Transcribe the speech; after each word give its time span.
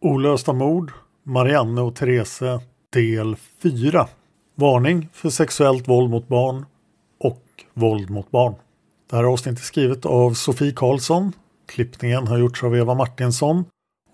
Olösta 0.00 0.52
mord, 0.52 0.92
Marianne 1.22 1.80
och 1.80 1.94
Therese 1.94 2.60
del 2.92 3.36
4. 3.62 4.06
Varning 4.54 5.08
för 5.12 5.30
sexuellt 5.30 5.88
våld 5.88 6.10
mot 6.10 6.28
barn 6.28 6.66
och 7.20 7.44
våld 7.74 8.10
mot 8.10 8.30
barn. 8.30 8.54
Det 9.10 9.16
här 9.16 9.24
avsnittet 9.24 9.60
är 9.60 9.64
skrivet 9.64 10.06
av 10.06 10.32
Sofie 10.34 10.72
Karlsson. 10.72 11.32
Klippningen 11.66 12.28
har 12.28 12.38
gjorts 12.38 12.64
av 12.64 12.76
Eva 12.76 12.94
Martinsson 12.94 13.64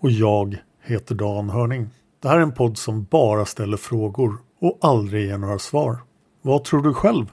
och 0.01 0.11
jag 0.11 0.57
heter 0.83 1.15
Dan 1.15 1.49
Hörning. 1.49 1.89
Det 2.21 2.27
här 2.27 2.37
är 2.37 2.41
en 2.41 2.53
podd 2.53 2.77
som 2.77 3.03
bara 3.03 3.45
ställer 3.45 3.77
frågor 3.77 4.37
och 4.61 4.77
aldrig 4.81 5.25
ger 5.27 5.37
några 5.37 5.59
svar. 5.59 5.97
Vad 6.41 6.63
tror 6.63 6.81
du 6.81 6.93
själv? 6.93 7.31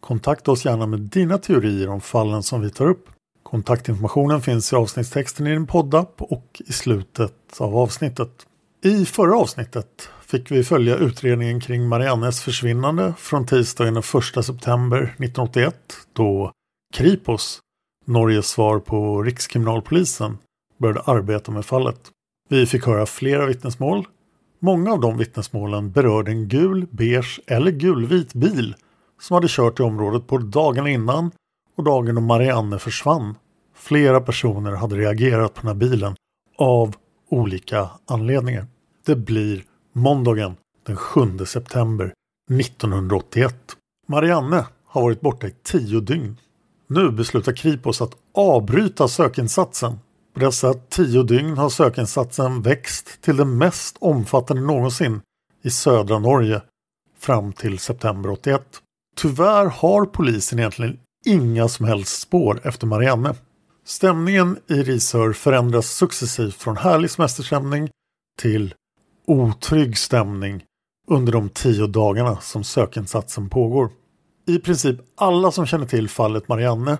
Kontakta 0.00 0.50
oss 0.52 0.64
gärna 0.64 0.86
med 0.86 1.00
dina 1.00 1.38
teorier 1.38 1.88
om 1.88 2.00
fallen 2.00 2.42
som 2.42 2.60
vi 2.60 2.70
tar 2.70 2.86
upp. 2.86 3.10
Kontaktinformationen 3.54 4.40
finns 4.40 4.72
i 4.72 4.76
avsnittstexten 4.76 5.46
i 5.46 5.50
din 5.50 5.66
poddapp 5.66 6.22
och 6.22 6.62
i 6.66 6.72
slutet 6.72 7.60
av 7.60 7.76
avsnittet. 7.76 8.46
I 8.84 9.04
förra 9.04 9.36
avsnittet 9.36 10.08
fick 10.26 10.50
vi 10.50 10.64
följa 10.64 10.96
utredningen 10.96 11.60
kring 11.60 11.88
Mariannes 11.88 12.40
försvinnande 12.40 13.14
från 13.18 13.46
tisdagen 13.46 13.94
den 13.94 14.02
1 14.38 14.44
september 14.44 14.98
1981 15.02 15.76
då 16.12 16.52
Kripos, 16.94 17.60
Norges 18.04 18.46
svar 18.46 18.78
på 18.78 19.22
Rikskriminalpolisen, 19.22 20.38
började 20.78 21.00
arbeta 21.00 21.52
med 21.52 21.64
fallet. 21.64 22.00
Vi 22.48 22.66
fick 22.66 22.86
höra 22.86 23.06
flera 23.06 23.46
vittnesmål. 23.46 24.06
Många 24.58 24.92
av 24.92 25.00
de 25.00 25.18
vittnesmålen 25.18 25.90
berörde 25.90 26.30
en 26.30 26.48
gul, 26.48 26.86
beige 26.90 27.40
eller 27.46 27.70
gulvit 27.70 28.34
bil 28.34 28.74
som 29.20 29.34
hade 29.34 29.48
kört 29.50 29.80
i 29.80 29.82
området 29.82 30.26
både 30.26 30.46
dagen 30.46 30.86
innan 30.86 31.30
och 31.76 31.84
dagen 31.84 32.14
då 32.14 32.20
Marianne 32.20 32.78
försvann. 32.78 33.34
Flera 33.84 34.20
personer 34.20 34.72
hade 34.72 34.96
reagerat 34.96 35.54
på 35.54 35.60
den 35.60 35.68
här 35.68 35.74
bilen 35.74 36.14
av 36.58 36.96
olika 37.28 37.90
anledningar. 38.06 38.66
Det 39.06 39.16
blir 39.16 39.64
måndagen 39.92 40.56
den 40.86 40.96
7 40.96 41.38
september 41.46 42.12
1981. 42.60 43.54
Marianne 44.08 44.66
har 44.86 45.02
varit 45.02 45.20
borta 45.20 45.46
i 45.46 45.54
tio 45.62 46.00
dygn. 46.00 46.36
Nu 46.86 47.10
beslutar 47.10 47.52
Kripos 47.52 48.02
att 48.02 48.16
avbryta 48.34 49.08
sökinsatsen. 49.08 49.98
På 50.34 50.40
dessa 50.40 50.74
tio 50.74 51.22
dygn 51.22 51.58
har 51.58 51.68
sökinsatsen 51.68 52.62
växt 52.62 53.22
till 53.22 53.36
den 53.36 53.58
mest 53.58 53.96
omfattande 54.00 54.62
någonsin 54.62 55.20
i 55.62 55.70
södra 55.70 56.18
Norge 56.18 56.62
fram 57.18 57.52
till 57.52 57.78
september 57.78 58.30
81. 58.30 58.62
Tyvärr 59.16 59.66
har 59.66 60.06
polisen 60.06 60.58
egentligen 60.58 60.98
inga 61.26 61.68
som 61.68 61.86
helst 61.86 62.20
spår 62.20 62.60
efter 62.64 62.86
Marianne. 62.86 63.34
Stämningen 63.86 64.58
i 64.66 64.82
Risör 64.82 65.32
förändras 65.32 65.86
successivt 65.86 66.54
från 66.54 66.76
härlig 66.76 67.10
semesterstämning 67.10 67.90
till 68.38 68.74
otrygg 69.26 69.98
stämning 69.98 70.64
under 71.08 71.32
de 71.32 71.48
tio 71.48 71.86
dagarna 71.86 72.40
som 72.40 72.64
sökinsatsen 72.64 73.48
pågår. 73.48 73.90
I 74.46 74.58
princip 74.58 74.96
alla 75.16 75.50
som 75.50 75.66
känner 75.66 75.86
till 75.86 76.08
fallet 76.08 76.48
Marianne 76.48 76.98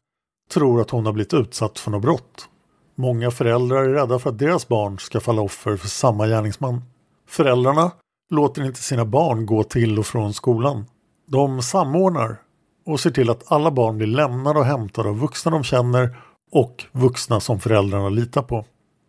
tror 0.50 0.80
att 0.80 0.90
hon 0.90 1.06
har 1.06 1.12
blivit 1.12 1.34
utsatt 1.34 1.78
för 1.78 1.90
något 1.90 2.02
brott. 2.02 2.48
Många 2.94 3.30
föräldrar 3.30 3.84
är 3.84 3.88
rädda 3.88 4.18
för 4.18 4.30
att 4.30 4.38
deras 4.38 4.68
barn 4.68 4.98
ska 4.98 5.20
falla 5.20 5.42
offer 5.42 5.76
för 5.76 5.88
samma 5.88 6.26
gärningsman. 6.26 6.82
Föräldrarna 7.28 7.90
låter 8.30 8.64
inte 8.64 8.82
sina 8.82 9.04
barn 9.04 9.46
gå 9.46 9.62
till 9.62 9.98
och 9.98 10.06
från 10.06 10.34
skolan. 10.34 10.84
De 11.26 11.62
samordnar 11.62 12.40
och 12.86 13.00
ser 13.00 13.10
till 13.10 13.30
att 13.30 13.52
alla 13.52 13.70
barn 13.70 13.96
blir 13.96 14.06
lämnade 14.06 14.58
och 14.58 14.64
hämtade 14.64 15.08
av 15.08 15.18
vuxna 15.18 15.50
de 15.50 15.64
känner 15.64 16.16
och 16.54 16.84
vuxna 16.92 17.40
som 17.40 17.60
föräldrarna 17.60 18.08
litar 18.08 18.42
på. 18.42 18.64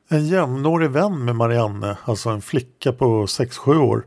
En 0.09 0.27
jämnårig 0.27 0.89
vän 0.89 1.25
med 1.25 1.35
Marianne, 1.35 1.97
alltså 2.05 2.29
en 2.29 2.41
flicka 2.41 2.93
på 2.93 3.25
6-7 3.25 3.77
år, 3.77 4.05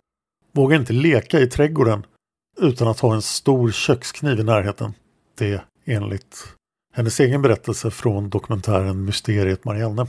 vågar 0.53 0.79
inte 0.79 0.93
leka 0.93 1.41
i 1.41 1.47
trädgården 1.47 2.07
utan 2.61 2.89
att 2.89 3.01
ha 3.01 3.15
en 3.15 3.23
stor 3.23 3.71
kökskniv 3.71 4.41
i 4.41 4.45
närheten. 4.45 4.95
Det 5.39 5.63
enligt 5.85 6.45
hennes 6.95 7.21
egen 7.21 7.43
berättelse 7.43 7.91
från 7.91 8.31
dokumentären 8.31 9.05
Mysteriet 9.05 9.65
Marianne. 9.65 10.07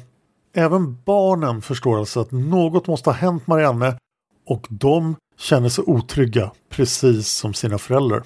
Även 0.53 0.97
barnen 1.05 1.61
förstår 1.61 1.99
alltså 1.99 2.19
att 2.19 2.31
något 2.31 2.87
måste 2.87 3.09
ha 3.09 3.15
hänt 3.15 3.47
Marianne 3.47 3.97
och 4.45 4.67
de 4.69 5.15
känner 5.37 5.69
sig 5.69 5.83
otrygga, 5.87 6.51
precis 6.69 7.27
som 7.27 7.53
sina 7.53 7.77
föräldrar. 7.77 8.23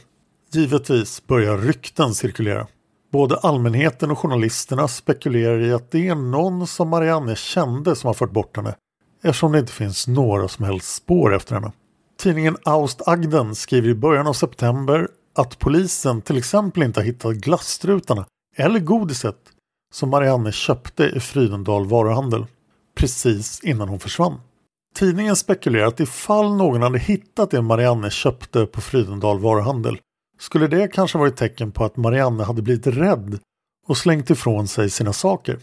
Givetvis 0.51 1.27
börjar 1.27 1.57
rykten 1.57 2.13
cirkulera. 2.13 2.67
Både 3.13 3.37
allmänheten 3.37 4.11
och 4.11 4.19
journalisterna 4.19 4.87
spekulerar 4.87 5.59
i 5.59 5.73
att 5.73 5.91
det 5.91 6.07
är 6.07 6.15
någon 6.15 6.67
som 6.67 6.89
Marianne 6.89 7.35
kände 7.35 7.95
som 7.95 8.07
har 8.07 8.13
fört 8.13 8.31
bort 8.31 8.57
henne 8.57 8.75
eftersom 9.23 9.51
det 9.51 9.59
inte 9.59 9.71
finns 9.71 10.07
några 10.07 10.47
som 10.47 10.65
helst 10.65 10.95
spår 10.95 11.35
efter 11.35 11.55
henne. 11.55 11.71
Tidningen 12.19 12.57
Aust 12.65 13.01
Agden 13.07 13.55
skriver 13.55 13.89
i 13.89 13.95
början 13.95 14.27
av 14.27 14.33
september 14.33 15.07
att 15.35 15.59
polisen 15.59 16.21
till 16.21 16.37
exempel 16.37 16.83
inte 16.83 16.99
har 16.99 17.05
hittat 17.05 17.35
glasstrutarna 17.35 18.25
eller 18.57 18.79
godiset 18.79 19.39
som 19.93 20.09
Marianne 20.09 20.51
köpte 20.51 21.03
i 21.03 21.19
Frydendal 21.19 21.85
varuhandel 21.85 22.45
precis 22.95 23.59
innan 23.63 23.89
hon 23.89 23.99
försvann. 23.99 24.39
Tidningen 24.95 25.35
spekulerar 25.35 25.87
att 25.87 25.99
ifall 25.99 26.55
någon 26.55 26.81
hade 26.81 26.99
hittat 26.99 27.51
det 27.51 27.61
Marianne 27.61 28.09
köpte 28.09 28.65
på 28.65 28.81
Frydendal 28.81 29.39
varuhandel 29.39 29.97
skulle 30.43 30.67
det 30.67 30.87
kanske 30.87 31.17
varit 31.17 31.35
tecken 31.35 31.71
på 31.71 31.85
att 31.85 31.97
Marianne 31.97 32.43
hade 32.43 32.61
blivit 32.61 32.87
rädd 32.87 33.39
och 33.87 33.97
slängt 33.97 34.29
ifrån 34.29 34.67
sig 34.67 34.89
sina 34.89 35.13
saker. 35.13 35.59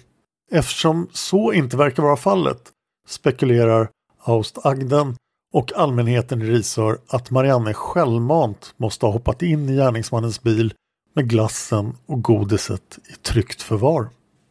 Eftersom 0.51 1.09
så 1.13 1.53
inte 1.53 1.77
verkar 1.77 2.03
vara 2.03 2.17
fallet 2.17 2.71
spekulerar 3.09 3.91
Aust 4.25 4.59
Agden 4.67 5.17
och 5.53 5.73
allmänheten 5.77 6.43
i 6.43 6.45
Risör 6.45 6.99
att 7.09 7.31
Marianne 7.31 7.75
självmant 7.75 8.75
måste 8.77 9.07
ha 9.07 9.13
hoppat 9.13 9.43
in 9.43 9.69
i 9.69 9.77
gärningsmannens 9.77 10.43
bil 10.43 10.75
med 11.15 11.29
glassen 11.29 11.97
och 12.07 12.23
godiset 12.23 12.99
i 13.09 13.13
tryggt 13.13 13.63
förvar. 13.63 14.09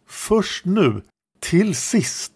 Först 0.07 0.65
nu, 0.65 1.01
till 1.39 1.75
sist, 1.75 2.31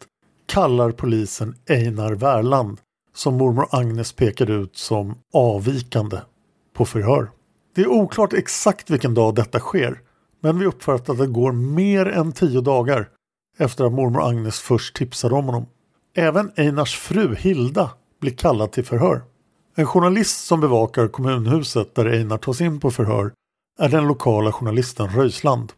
kallar 0.46 0.92
polisen 0.92 1.56
Einar 1.70 2.12
Värland 2.14 2.78
som 3.14 3.38
mormor 3.38 3.68
Agnes 3.72 4.14
pekade 4.14 4.54
ut 4.54 4.78
som 4.78 5.16
avvikande 5.34 6.18
på 6.74 6.86
förhör. 6.86 7.30
Det 7.76 7.82
är 7.82 7.88
oklart 7.88 8.34
exakt 8.34 8.90
vilken 8.90 9.14
dag 9.14 9.36
detta 9.36 9.60
sker 9.60 10.00
men 10.44 10.60
vi 10.60 10.66
uppfattar 10.66 11.14
att 11.14 11.20
det 11.20 11.28
går 11.28 11.52
mer 11.52 12.06
än 12.06 12.32
tio 12.32 12.62
dagar 12.62 13.10
efter 13.58 13.86
att 13.86 13.94
mormor 13.94 14.28
Agnes 14.28 14.60
först 14.60 14.96
tipsade 14.96 15.36
om 15.36 15.46
honom. 15.46 15.66
Även 16.16 16.52
Einars 16.56 16.96
fru 16.96 17.36
Hilda 17.36 17.92
blir 18.22 18.32
kallad 18.32 18.72
till 18.72 18.86
förhör. 18.86 19.22
En 19.76 19.86
journalist 19.86 20.46
som 20.46 20.62
bevakar 20.62 21.08
kommunhuset 21.08 21.96
där 21.96 22.06
Einar 22.06 22.38
tas 22.38 22.62
in 22.62 22.80
på 22.80 22.92
förhör 22.92 23.32
är 23.80 23.90
den 23.90 24.08
lokala 24.08 24.52
journalisten 24.52 25.10
Röisland. 25.10 25.74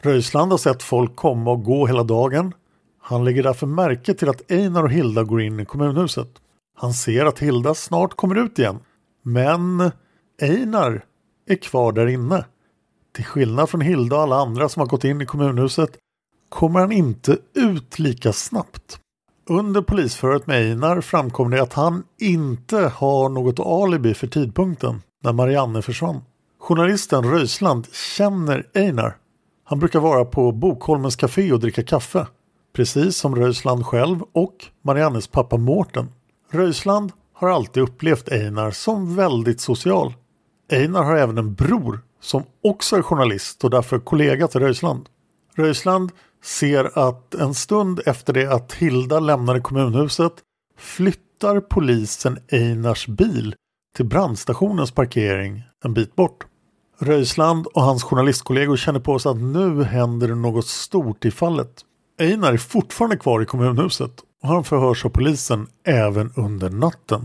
Röisland 0.00 0.50
har 0.50 0.58
sett 0.58 0.82
folk 0.82 1.16
komma 1.16 1.50
och 1.50 1.64
gå 1.64 1.86
hela 1.86 2.02
dagen. 2.02 2.54
Han 3.00 3.24
lägger 3.24 3.42
därför 3.42 3.66
märke 3.66 4.14
till 4.14 4.28
att 4.28 4.50
Einar 4.50 4.82
och 4.82 4.90
Hilda 4.90 5.22
går 5.22 5.42
in 5.42 5.60
i 5.60 5.64
kommunhuset. 5.64 6.30
Han 6.76 6.92
ser 6.92 7.26
att 7.26 7.38
Hilda 7.38 7.74
snart 7.74 8.14
kommer 8.14 8.34
ut 8.34 8.58
igen. 8.58 8.78
Men 9.22 9.90
Einar 10.42 11.04
är 11.48 11.56
kvar 11.56 11.92
där 11.92 12.06
inne. 12.06 12.44
Till 13.14 13.24
skillnad 13.24 13.70
från 13.70 13.80
Hilda 13.80 14.16
och 14.16 14.22
alla 14.22 14.36
andra 14.36 14.68
som 14.68 14.80
har 14.80 14.86
gått 14.86 15.04
in 15.04 15.20
i 15.20 15.26
kommunhuset 15.26 15.90
kommer 16.48 16.80
han 16.80 16.92
inte 16.92 17.38
ut 17.54 17.98
lika 17.98 18.32
snabbt. 18.32 19.00
Under 19.48 19.82
polisförhöret 19.82 20.46
med 20.46 20.56
Einar 20.56 21.00
framkom 21.00 21.50
det 21.50 21.62
att 21.62 21.72
han 21.72 22.02
inte 22.18 22.92
har 22.96 23.28
något 23.28 23.60
alibi 23.60 24.14
för 24.14 24.26
tidpunkten 24.26 25.02
när 25.24 25.32
Marianne 25.32 25.82
försvann. 25.82 26.20
Journalisten 26.60 27.24
Röisland 27.24 27.86
känner 27.92 28.66
Einar. 28.74 29.16
Han 29.64 29.78
brukar 29.78 30.00
vara 30.00 30.24
på 30.24 30.52
Bokholmens 30.52 31.16
café 31.16 31.52
och 31.52 31.60
dricka 31.60 31.82
kaffe. 31.82 32.26
Precis 32.72 33.16
som 33.16 33.36
Röisland 33.36 33.86
själv 33.86 34.22
och 34.32 34.54
Mariannes 34.82 35.28
pappa 35.28 35.56
Mårten. 35.56 36.08
Röisland 36.50 37.12
har 37.34 37.48
alltid 37.48 37.82
upplevt 37.82 38.28
Einar 38.28 38.70
som 38.70 39.16
väldigt 39.16 39.60
social. 39.60 40.14
Einar 40.72 41.02
har 41.02 41.16
även 41.16 41.38
en 41.38 41.54
bror 41.54 42.00
som 42.20 42.42
också 42.64 42.96
är 42.96 43.02
journalist 43.02 43.64
och 43.64 43.70
därför 43.70 43.98
kollega 43.98 44.48
till 44.48 44.60
Röisland. 44.60 45.08
Röisland 45.54 46.12
ser 46.44 46.98
att 46.98 47.34
en 47.34 47.54
stund 47.54 48.00
efter 48.06 48.32
det 48.32 48.52
att 48.52 48.72
Hilda 48.72 49.20
lämnade 49.20 49.60
kommunhuset 49.60 50.32
flyttar 50.78 51.60
polisen 51.60 52.38
Einars 52.52 53.06
bil 53.06 53.54
till 53.96 54.06
brandstationens 54.06 54.90
parkering 54.90 55.62
en 55.84 55.94
bit 55.94 56.16
bort. 56.16 56.46
Röisland 56.98 57.66
och 57.66 57.82
hans 57.82 58.02
journalistkollegor 58.02 58.76
känner 58.76 59.00
på 59.00 59.18
sig 59.18 59.30
att 59.30 59.40
nu 59.40 59.82
händer 59.82 60.28
det 60.28 60.34
något 60.34 60.66
stort 60.66 61.24
i 61.24 61.30
fallet. 61.30 61.84
Einar 62.20 62.52
är 62.52 62.56
fortfarande 62.56 63.16
kvar 63.16 63.42
i 63.42 63.46
kommunhuset 63.46 64.12
och 64.42 64.48
han 64.48 64.64
förhörs 64.64 65.04
av 65.04 65.08
polisen 65.08 65.66
även 65.84 66.32
under 66.36 66.70
natten. 66.70 67.24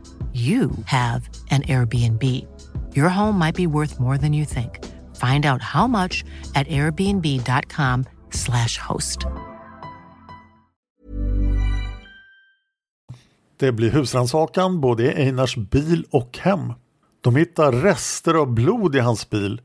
you 0.33 0.69
have 0.85 1.29
an 1.49 1.61
Airbnb. 1.61 2.23
Your 2.95 3.09
home 3.09 3.37
might 3.37 3.55
be 3.55 3.67
worth 3.67 3.99
more 3.99 4.17
than 4.17 4.33
you 4.33 4.45
think. 4.45 4.79
Find 5.17 5.45
out 5.45 5.61
how 5.61 5.87
much 5.87 6.23
at 6.55 6.67
airbnb.com/slash 6.67 8.77
host. 8.77 9.17
Det 13.57 13.71
blir 13.71 13.91
husrannsakan 13.91 14.81
både 14.81 15.03
i 15.03 15.27
Einars 15.27 15.55
bil 15.55 16.05
och 16.09 16.39
hem. 16.41 16.73
De 17.21 17.35
hittar 17.35 17.71
rester 17.71 18.33
av 18.33 18.53
blod 18.53 18.95
i 18.95 18.99
hans 18.99 19.29
bil 19.29 19.61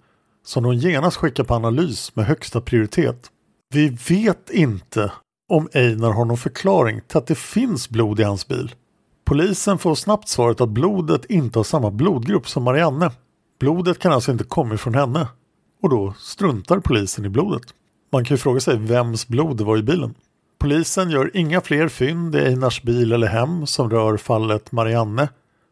som 0.47 0.63
de 0.63 0.75
genast 0.75 1.17
skickar 1.17 1.45
på 1.45 1.55
analys 1.55 2.17
med 2.17 2.27
högsta 2.27 2.61
prioritet. 2.61 3.31
Vi 3.75 3.89
vet 4.09 4.51
inte 4.51 5.13
om 5.49 5.69
Einar 5.73 6.11
har 6.11 6.25
någon 6.25 6.37
förklaring 6.37 7.01
till 7.09 7.19
att 7.19 7.27
det 7.27 7.39
finns 7.39 7.89
blod 7.89 8.21
i 8.21 8.23
hans 8.23 8.49
bil. 8.49 8.75
Polisen 9.27 9.79
får 9.79 9.95
snabbt 9.95 10.29
svaret 10.29 10.61
att 10.61 10.69
blodet 10.69 11.25
inte 11.25 11.59
har 11.59 11.65
samma 11.65 11.91
blodgrupp 11.91 12.49
som 12.49 12.63
Marianne. 12.63 13.11
Blodet 13.61 13.99
kan 13.99 14.13
alltså 14.13 14.33
inte 14.33 14.45
komma 14.45 14.77
från 14.77 14.95
henne. 14.95 15.29
Och 15.83 15.89
då 15.89 16.15
struntar 16.19 16.81
polisen 16.81 17.25
i 17.25 17.29
blodet. 17.29 17.63
Man 18.13 18.25
kan 18.25 18.35
ju 18.35 18.39
fråga 18.39 18.61
sig 18.61 18.77
vems 18.77 19.29
blod 19.29 19.57
det 19.57 19.65
var 19.65 19.77
i 19.77 19.83
bilen. 19.83 20.15
Polisen 20.59 21.11
gör 21.11 21.31
inga 21.35 21.61
fler 21.61 21.89
fynd 21.89 22.35
i 22.35 22.39
Einars 22.39 22.83
bil 22.83 23.13
eller 23.13 23.27
hem 23.27 23.67
som 23.67 23.91
rör 23.91 24.17
fallet 24.17 24.73
Marianne. 24.73 25.29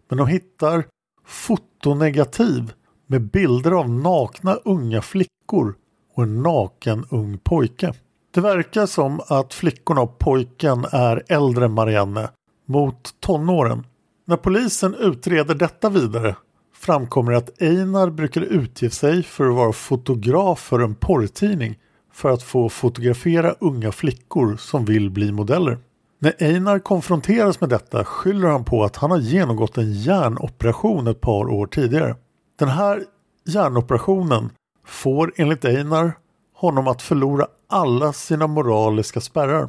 Men 0.08 0.18
de 0.18 0.26
hittar 0.26 0.84
fotonegativ 1.26 2.73
med 3.06 3.23
bilder 3.23 3.70
av 3.70 3.90
nakna 3.90 4.54
unga 4.54 5.02
flickor 5.02 5.75
och 6.14 6.23
en 6.23 6.42
naken 6.42 7.06
ung 7.11 7.38
pojke. 7.38 7.92
Det 8.34 8.40
verkar 8.40 8.87
som 8.87 9.20
att 9.28 9.54
flickorna 9.54 10.00
och 10.00 10.18
pojken 10.18 10.87
är 10.92 11.23
äldre 11.28 11.64
än 11.64 11.73
Marianne 11.73 12.28
mot 12.66 13.21
tonåren. 13.21 13.87
När 14.26 14.37
polisen 14.37 14.94
utreder 14.94 15.54
detta 15.54 15.88
vidare 15.88 16.37
framkommer 16.75 17.33
att 17.33 17.62
Einar 17.62 18.11
brukar 18.11 18.40
utge 18.40 18.90
sig 18.90 19.23
för 19.23 19.49
att 19.49 19.54
vara 19.54 19.73
fotograf 19.73 20.61
för 20.61 20.80
en 20.80 20.94
porrtidning 20.94 21.78
för 22.12 22.30
att 22.30 22.42
få 22.42 22.68
fotografera 22.68 23.54
unga 23.61 23.92
flickor 23.92 24.56
som 24.56 24.85
vill 24.85 25.11
bli 25.11 25.33
modeller. 25.33 25.78
När 26.18 26.35
Einar 26.38 26.78
konfronteras 26.78 27.61
med 27.61 27.71
detta 27.71 28.04
skyller 28.04 28.49
han 28.49 28.64
på 28.64 28.85
att 28.85 28.97
han 28.97 29.11
har 29.11 29.18
genomgått 29.18 29.78
en 29.78 29.92
hjärnoperation 29.92 31.06
ett 31.06 31.21
par 31.21 31.50
år 31.50 31.66
tidigare. 31.66 32.16
Den 32.59 32.68
här 32.68 33.04
hjärnoperationen 33.47 34.50
får 34.87 35.33
enligt 35.37 35.64
Einar 35.64 36.12
honom 36.54 36.88
att 36.88 37.02
förlora 37.02 37.47
alla 37.68 38.12
sina 38.12 38.47
moraliska 38.47 39.21
spärrar. 39.21 39.68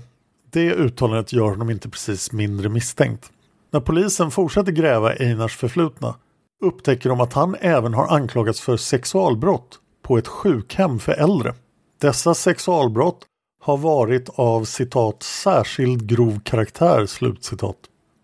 Det 0.55 0.73
uttalandet 0.73 1.33
gör 1.33 1.49
honom 1.49 1.69
inte 1.69 1.89
precis 1.89 2.31
mindre 2.31 2.69
misstänkt. 2.69 3.31
När 3.71 3.79
polisen 3.79 4.31
fortsätter 4.31 4.71
gräva 4.71 5.15
i 5.15 5.25
Einars 5.25 5.57
förflutna 5.57 6.15
upptäcker 6.63 7.09
de 7.09 7.21
att 7.21 7.33
han 7.33 7.55
även 7.59 7.93
har 7.93 8.07
anklagats 8.07 8.61
för 8.61 8.77
sexualbrott 8.77 9.79
på 10.03 10.17
ett 10.17 10.27
sjukhem 10.27 10.99
för 10.99 11.11
äldre. 11.11 11.53
Dessa 12.01 12.33
sexualbrott 12.33 13.25
har 13.61 13.77
varit 13.77 14.29
av 14.29 14.63
citat 14.63 15.23
särskild 15.23 16.09
grov 16.09 16.39
karaktär 16.43 17.05
slutcitat. 17.05 17.77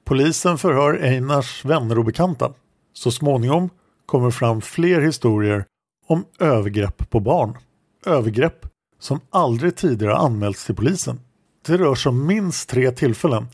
Polisen 0.05 0.57
förhör 0.57 0.93
Einars 0.93 1.65
vänner 1.65 2.00
och 2.00 2.05
bekanta. 2.05 2.53
Så 2.93 3.11
småningom 3.11 3.69
kommer 4.05 4.31
fram 4.31 4.61
fler 4.61 5.01
historier 5.01 5.65
om 6.07 6.25
övergrepp 6.39 7.09
på 7.09 7.19
barn. 7.19 7.57
Övergrepp 8.05 8.65
som 9.00 9.19
aldrig 9.29 9.75
tidigare 9.75 10.15
anmälts 10.15 10.65
till 10.65 10.75
polisen. 10.75 11.19
Det 11.65 11.77
rör 11.77 11.96
sig 11.96 12.10
om 12.10 12.27
minst 12.27 12.70
tre 12.70 12.91
tillfällen 12.91 13.48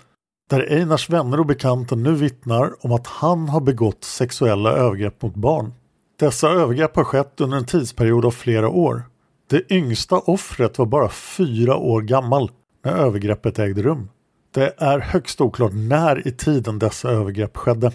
där 0.49 0.71
Einars 0.71 1.09
vänner 1.09 1.39
och 1.39 1.45
bekanta 1.45 1.95
nu 1.95 2.13
vittnar 2.13 2.85
om 2.85 2.91
att 2.91 3.07
han 3.07 3.49
har 3.49 3.61
begått 3.61 4.03
sexuella 4.03 4.71
övergrepp 4.71 5.21
mot 5.21 5.35
barn. 5.35 5.73
Dessa 6.19 6.49
övergrepp 6.49 6.95
har 6.95 7.03
skett 7.03 7.41
under 7.41 7.57
en 7.57 7.65
tidsperiod 7.65 8.25
av 8.25 8.31
flera 8.31 8.69
år. 8.69 9.03
Det 9.49 9.71
yngsta 9.71 10.15
offret 10.15 10.77
var 10.77 10.85
bara 10.85 11.09
fyra 11.09 11.75
år 11.75 12.01
gammal 12.01 12.51
när 12.83 12.91
övergreppet 12.91 13.59
ägde 13.59 13.81
rum. 13.81 14.09
Det 14.53 14.73
är 14.77 14.99
högst 14.99 15.41
oklart 15.41 15.71
när 15.73 16.27
i 16.27 16.31
tiden 16.31 16.79
dessa 16.79 17.09
övergrepp 17.09 17.57
skedde. 17.57 17.91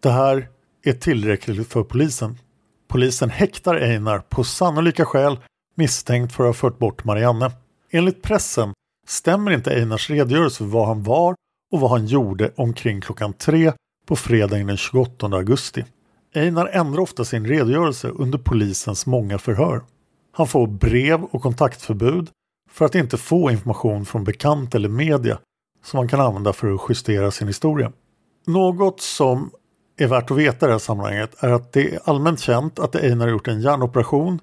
Det 0.00 0.10
här 0.10 0.48
är 0.84 0.92
tillräckligt 0.92 1.68
för 1.68 1.82
polisen. 1.82 2.38
Polisen 2.88 3.30
häktar 3.30 3.74
Einar 3.74 4.18
på 4.18 4.44
sannolika 4.44 5.04
skäl 5.04 5.38
misstänkt 5.74 6.32
för 6.32 6.44
att 6.44 6.48
ha 6.48 6.54
fört 6.54 6.78
bort 6.78 7.04
Marianne. 7.04 7.52
Enligt 7.90 8.22
pressen 8.22 8.72
stämmer 9.06 9.50
inte 9.50 9.70
Einars 9.70 10.10
redogörelse 10.10 10.58
för 10.58 10.64
var 10.64 10.86
han 10.86 11.02
var 11.02 11.34
och 11.72 11.80
vad 11.80 11.90
han 11.90 12.06
gjorde 12.06 12.52
omkring 12.56 13.00
klockan 13.00 13.32
tre 13.32 13.72
på 14.06 14.16
fredagen 14.16 14.66
den 14.66 14.76
28 14.76 15.26
augusti. 15.26 15.84
Einar 16.34 16.66
ändrar 16.66 17.00
ofta 17.00 17.24
sin 17.24 17.46
redogörelse 17.46 18.08
under 18.08 18.38
polisens 18.38 19.06
många 19.06 19.38
förhör. 19.38 19.82
Han 20.32 20.46
får 20.46 20.66
brev 20.66 21.24
och 21.24 21.42
kontaktförbud 21.42 22.30
för 22.70 22.84
att 22.84 22.94
inte 22.94 23.16
få 23.16 23.50
information 23.50 24.06
från 24.06 24.24
bekant 24.24 24.74
eller 24.74 24.88
media 24.88 25.38
som 25.84 25.98
han 25.98 26.08
kan 26.08 26.20
använda 26.20 26.52
för 26.52 26.74
att 26.74 26.80
justera 26.88 27.30
sin 27.30 27.46
historia. 27.46 27.92
Något 28.46 29.00
som 29.00 29.50
är 29.96 30.06
värt 30.06 30.30
att 30.30 30.36
veta 30.36 30.66
i 30.66 30.68
det 30.68 30.74
här 30.74 30.78
sammanhanget 30.78 31.44
är 31.44 31.52
att 31.52 31.72
det 31.72 31.94
är 31.94 32.00
allmänt 32.04 32.40
känt 32.40 32.78
att 32.78 32.96
Einar 32.96 33.26
har 33.26 33.32
gjort 33.32 33.48
en 33.48 33.60
hjärnoperation 33.60 34.40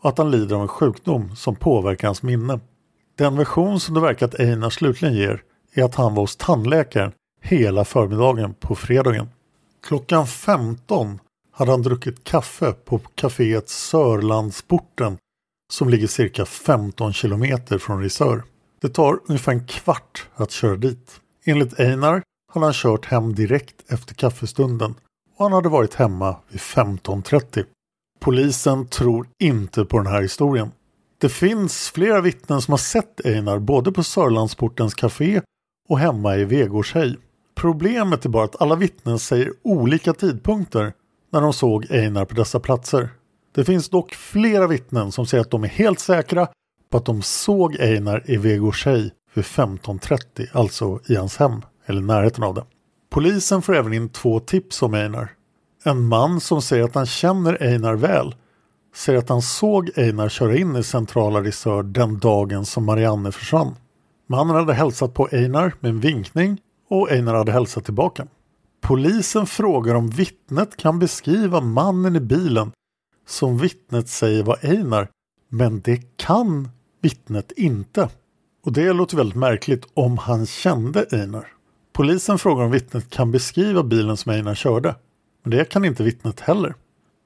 och 0.00 0.08
att 0.08 0.18
han 0.18 0.30
lider 0.30 0.56
av 0.56 0.62
en 0.62 0.68
sjukdom 0.68 1.36
som 1.36 1.56
påverkar 1.56 2.08
hans 2.08 2.22
minne. 2.22 2.60
Den 3.18 3.36
version 3.36 3.80
som 3.80 3.94
det 3.94 4.00
verkar 4.00 4.26
att 4.26 4.40
Einar 4.40 4.70
slutligen 4.70 5.14
ger 5.14 5.42
är 5.72 5.84
att 5.84 5.94
han 5.94 6.14
var 6.14 6.22
hos 6.22 6.36
tandläkaren 6.36 7.12
hela 7.42 7.84
förmiddagen 7.84 8.54
på 8.54 8.74
fredagen. 8.74 9.28
Klockan 9.82 10.26
15 10.26 11.18
hade 11.52 11.70
han 11.70 11.82
druckit 11.82 12.24
kaffe 12.24 12.72
på 12.72 12.98
kaféet 12.98 13.68
Sörlandsporten 13.68 15.18
som 15.72 15.88
ligger 15.88 16.06
cirka 16.06 16.44
15 16.44 17.12
kilometer 17.12 17.78
från 17.78 18.02
Risör. 18.02 18.42
Det 18.80 18.88
tar 18.88 19.20
ungefär 19.26 19.52
en 19.52 19.66
kvart 19.66 20.28
att 20.34 20.50
köra 20.50 20.76
dit. 20.76 21.20
Enligt 21.44 21.80
Einar 21.80 22.22
hade 22.52 22.66
han 22.66 22.72
kört 22.72 23.06
hem 23.06 23.34
direkt 23.34 23.92
efter 23.92 24.14
kaffestunden 24.14 24.94
och 25.36 25.44
han 25.44 25.52
hade 25.52 25.68
varit 25.68 25.94
hemma 25.94 26.36
vid 26.48 26.60
15.30. 26.60 27.64
Polisen 28.20 28.86
tror 28.86 29.28
inte 29.38 29.84
på 29.84 29.98
den 29.98 30.06
här 30.06 30.22
historien. 30.22 30.70
Det 31.18 31.28
finns 31.28 31.90
flera 31.90 32.20
vittnen 32.20 32.62
som 32.62 32.72
har 32.72 32.78
sett 32.78 33.26
Einar 33.26 33.58
både 33.58 33.92
på 33.92 34.02
Sörlandsportens 34.02 34.94
café 34.94 35.42
och 35.88 35.98
hemma 35.98 36.36
i 36.36 36.44
Vegårshej. 36.44 37.16
Problemet 37.54 38.24
är 38.24 38.28
bara 38.28 38.44
att 38.44 38.62
alla 38.62 38.74
vittnen 38.74 39.18
säger 39.18 39.52
olika 39.62 40.12
tidpunkter 40.12 40.92
när 41.32 41.40
de 41.40 41.52
såg 41.52 41.86
Einar 41.90 42.24
på 42.24 42.34
dessa 42.34 42.60
platser. 42.60 43.08
Det 43.54 43.64
finns 43.64 43.88
dock 43.88 44.14
flera 44.14 44.66
vittnen 44.66 45.12
som 45.12 45.26
säger 45.26 45.40
att 45.40 45.50
de 45.50 45.64
är 45.64 45.68
helt 45.68 46.00
säkra 46.00 46.48
på 46.90 46.98
att 46.98 47.04
de 47.04 47.22
såg 47.22 47.76
Einar 47.80 48.22
i 48.26 48.36
Vegårshej 48.36 49.10
vid 49.34 49.44
15.30, 49.44 50.46
alltså 50.52 51.00
i 51.08 51.14
hans 51.14 51.36
hem 51.36 51.62
eller 51.86 52.00
närheten 52.00 52.44
av 52.44 52.54
det. 52.54 52.64
Polisen 53.10 53.62
får 53.62 53.76
även 53.76 53.92
in 53.92 54.08
två 54.08 54.40
tips 54.40 54.82
om 54.82 54.94
Einar. 54.94 55.32
En 55.84 56.08
man 56.08 56.40
som 56.40 56.62
säger 56.62 56.84
att 56.84 56.94
han 56.94 57.06
känner 57.06 57.62
Einar 57.62 57.94
väl 57.94 58.34
säger 58.96 59.18
att 59.18 59.28
han 59.28 59.42
såg 59.42 59.90
Einar 59.96 60.28
köra 60.28 60.56
in 60.56 60.76
i 60.76 60.82
centrala 60.82 61.40
Risör 61.40 61.82
den 61.82 62.18
dagen 62.18 62.66
som 62.66 62.84
Marianne 62.84 63.32
försvann. 63.32 63.74
Mannen 64.26 64.56
hade 64.56 64.74
hälsat 64.74 65.14
på 65.14 65.28
Einar 65.32 65.74
med 65.80 65.88
en 65.88 66.00
vinkning 66.00 66.60
och 66.88 67.10
Einar 67.10 67.34
hade 67.34 67.52
hälsat 67.52 67.84
tillbaka. 67.84 68.26
Polisen 68.80 69.46
frågar 69.46 69.94
om 69.94 70.10
vittnet 70.10 70.76
kan 70.76 70.98
beskriva 70.98 71.60
mannen 71.60 72.16
i 72.16 72.20
bilen 72.20 72.72
som 73.26 73.58
vittnet 73.58 74.08
säger 74.08 74.42
var 74.42 74.58
Einar, 74.62 75.08
men 75.48 75.80
det 75.80 76.16
kan 76.16 76.68
vittnet 77.02 77.52
inte. 77.56 78.08
Och 78.64 78.72
det 78.72 78.92
låter 78.92 79.16
väldigt 79.16 79.36
märkligt 79.36 79.86
om 79.94 80.18
han 80.18 80.46
kände 80.46 81.06
Einar. 81.12 81.48
Polisen 81.92 82.38
frågar 82.38 82.64
om 82.64 82.70
vittnet 82.70 83.10
kan 83.10 83.30
beskriva 83.30 83.82
bilen 83.82 84.16
som 84.16 84.32
Einar 84.32 84.54
körde, 84.54 84.94
men 85.42 85.50
det 85.50 85.64
kan 85.64 85.84
inte 85.84 86.02
vittnet 86.02 86.40
heller. 86.40 86.74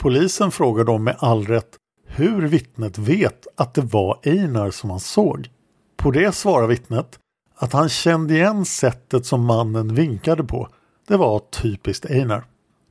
Polisen 0.00 0.50
frågar 0.50 0.85
då 0.85 0.99
med 0.99 1.16
all 1.19 1.47
rätt 1.47 1.76
hur 2.07 2.49
vittnet 2.49 2.99
vet 2.99 3.47
att 3.57 3.75
det 3.75 3.80
var 3.80 4.19
Einar 4.23 4.71
som 4.71 4.90
han 4.90 5.00
såg. 5.00 5.49
På 5.97 6.11
det 6.11 6.35
svarar 6.35 6.66
vittnet 6.66 7.19
att 7.54 7.73
han 7.73 7.88
kände 7.88 8.35
igen 8.35 8.64
sättet 8.64 9.26
som 9.26 9.45
mannen 9.45 9.95
vinkade 9.95 10.45
på. 10.45 10.69
Det 11.09 11.16
var 11.16 11.38
typiskt 11.38 12.07
Einar. 12.11 12.45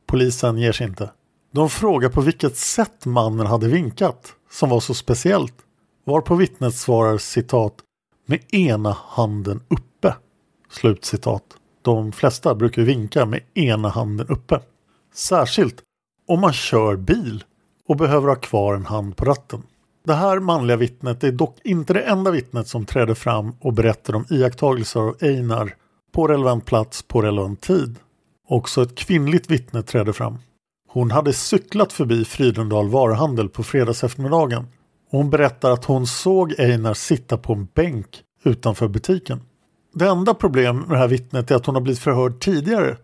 Polisen 0.07 0.57
ger 0.57 0.71
sig 0.71 0.87
inte. 0.87 1.11
De 1.51 1.69
frågar 1.69 2.09
på 2.09 2.21
vilket 2.21 2.57
sätt 2.57 3.05
mannen 3.05 3.47
hade 3.47 3.67
vinkat, 3.67 4.33
som 4.51 4.69
var 4.69 4.79
så 4.79 4.93
speciellt. 4.93 5.55
Varpå 6.05 6.35
vittnet 6.35 6.75
svarar 6.75 7.17
citat 7.17 7.75
med 8.25 8.53
ena 8.53 8.97
handen 9.07 9.61
uppe. 9.67 10.15
Slutcitat. 10.71 11.43
De 11.81 12.11
flesta 12.11 12.55
brukar 12.55 12.81
vinka 12.81 13.25
med 13.25 13.41
ena 13.53 13.89
handen 13.89 14.27
uppe. 14.27 14.59
Särskilt 15.13 15.83
om 16.29 16.39
man 16.41 16.53
kör 16.53 16.95
bil 16.95 17.43
och 17.87 17.97
behöver 17.97 18.27
ha 18.27 18.35
kvar 18.35 18.75
en 18.75 18.85
hand 18.85 19.17
på 19.17 19.25
ratten. 19.25 19.63
Det 20.05 20.13
här 20.13 20.39
manliga 20.39 20.77
vittnet 20.77 21.23
är 21.23 21.31
dock 21.31 21.57
inte 21.63 21.93
det 21.93 22.01
enda 22.01 22.31
vittnet 22.31 22.67
som 22.67 22.85
träder 22.85 23.13
fram 23.13 23.53
och 23.59 23.73
berättar 23.73 24.15
om 24.15 24.25
iakttagelser 24.29 24.99
av 24.99 25.15
Einar 25.21 25.75
på 26.11 26.27
relevant 26.27 26.65
plats 26.65 27.03
på 27.03 27.21
relevant 27.21 27.61
tid. 27.61 27.95
Också 28.47 28.81
ett 28.81 28.95
kvinnligt 28.95 29.51
vittne 29.51 29.81
träder 29.81 30.11
fram. 30.11 30.37
Hon 30.89 31.11
hade 31.11 31.33
cyklat 31.33 31.93
förbi 31.93 32.25
Fridendal 32.25 32.89
varuhandel 32.89 33.49
på 33.49 33.63
fredagseftermiddagen 33.63 34.67
och 35.11 35.17
hon 35.17 35.29
berättar 35.29 35.71
att 35.71 35.85
hon 35.85 36.07
såg 36.07 36.59
Einar 36.59 36.93
sitta 36.93 37.37
på 37.37 37.53
en 37.53 37.67
bänk 37.73 38.07
utanför 38.43 38.87
butiken. 38.87 39.41
Det 39.93 40.07
enda 40.07 40.33
problemet 40.33 40.87
med 40.87 40.95
det 40.95 41.01
här 41.01 41.07
vittnet 41.07 41.51
är 41.51 41.55
att 41.55 41.65
hon 41.65 41.75
har 41.75 41.81
blivit 41.81 41.99
förhörd 41.99 42.39
tidigare 42.39 42.97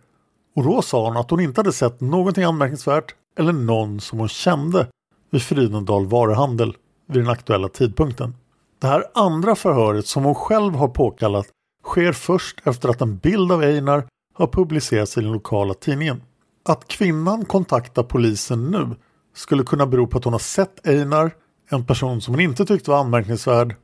och 0.56 0.64
då 0.64 0.82
sa 0.82 1.08
hon 1.08 1.18
att 1.18 1.30
hon 1.30 1.40
inte 1.40 1.60
hade 1.60 1.74
sett 1.74 2.02
någonting 2.02 2.44
anmärkningsvärt 2.44 3.16
eller 3.38 3.54
någon 3.54 4.00
som 4.00 4.20
hon 4.20 4.28
kände 4.28 4.88
vid 5.32 5.42
Fridendal 5.42 6.06
varuhandel 6.06 6.78
vid 7.08 7.22
den 7.24 7.30
aktuella 7.30 7.68
tidpunkten. 7.68 8.36
Det 8.80 8.88
här 8.88 9.04
andra 9.14 9.56
förhöret 9.56 10.08
som 10.08 10.24
hon 10.24 10.36
själv 10.36 10.76
har 10.76 10.88
påkallat 10.88 11.48
sker 11.84 12.12
först 12.12 12.62
efter 12.64 12.90
att 12.90 13.02
en 13.02 13.18
bild 13.18 13.52
av 13.52 13.62
Einar 13.62 14.08
har 14.34 14.48
publicerats 14.48 15.18
i 15.18 15.22
den 15.22 15.32
lokala 15.32 15.74
tidningen. 15.74 16.22
Att 16.66 16.88
kvinnan 16.88 17.46
kontaktar 17.46 18.04
polisen 18.04 18.72
nu 18.72 18.96
skulle 19.36 19.64
kunna 19.64 19.86
bero 19.86 20.08
på 20.08 20.18
att 20.18 20.24
hon 20.24 20.34
har 20.34 20.40
sett 20.40 20.88
Einar, 20.88 21.32
en 21.70 21.86
person 21.86 22.22
som 22.22 22.34
hon 22.34 22.42
inte 22.42 22.66
tyckte 22.66 22.92
var 22.92 22.98
anmärkningsvärd 22.98 23.76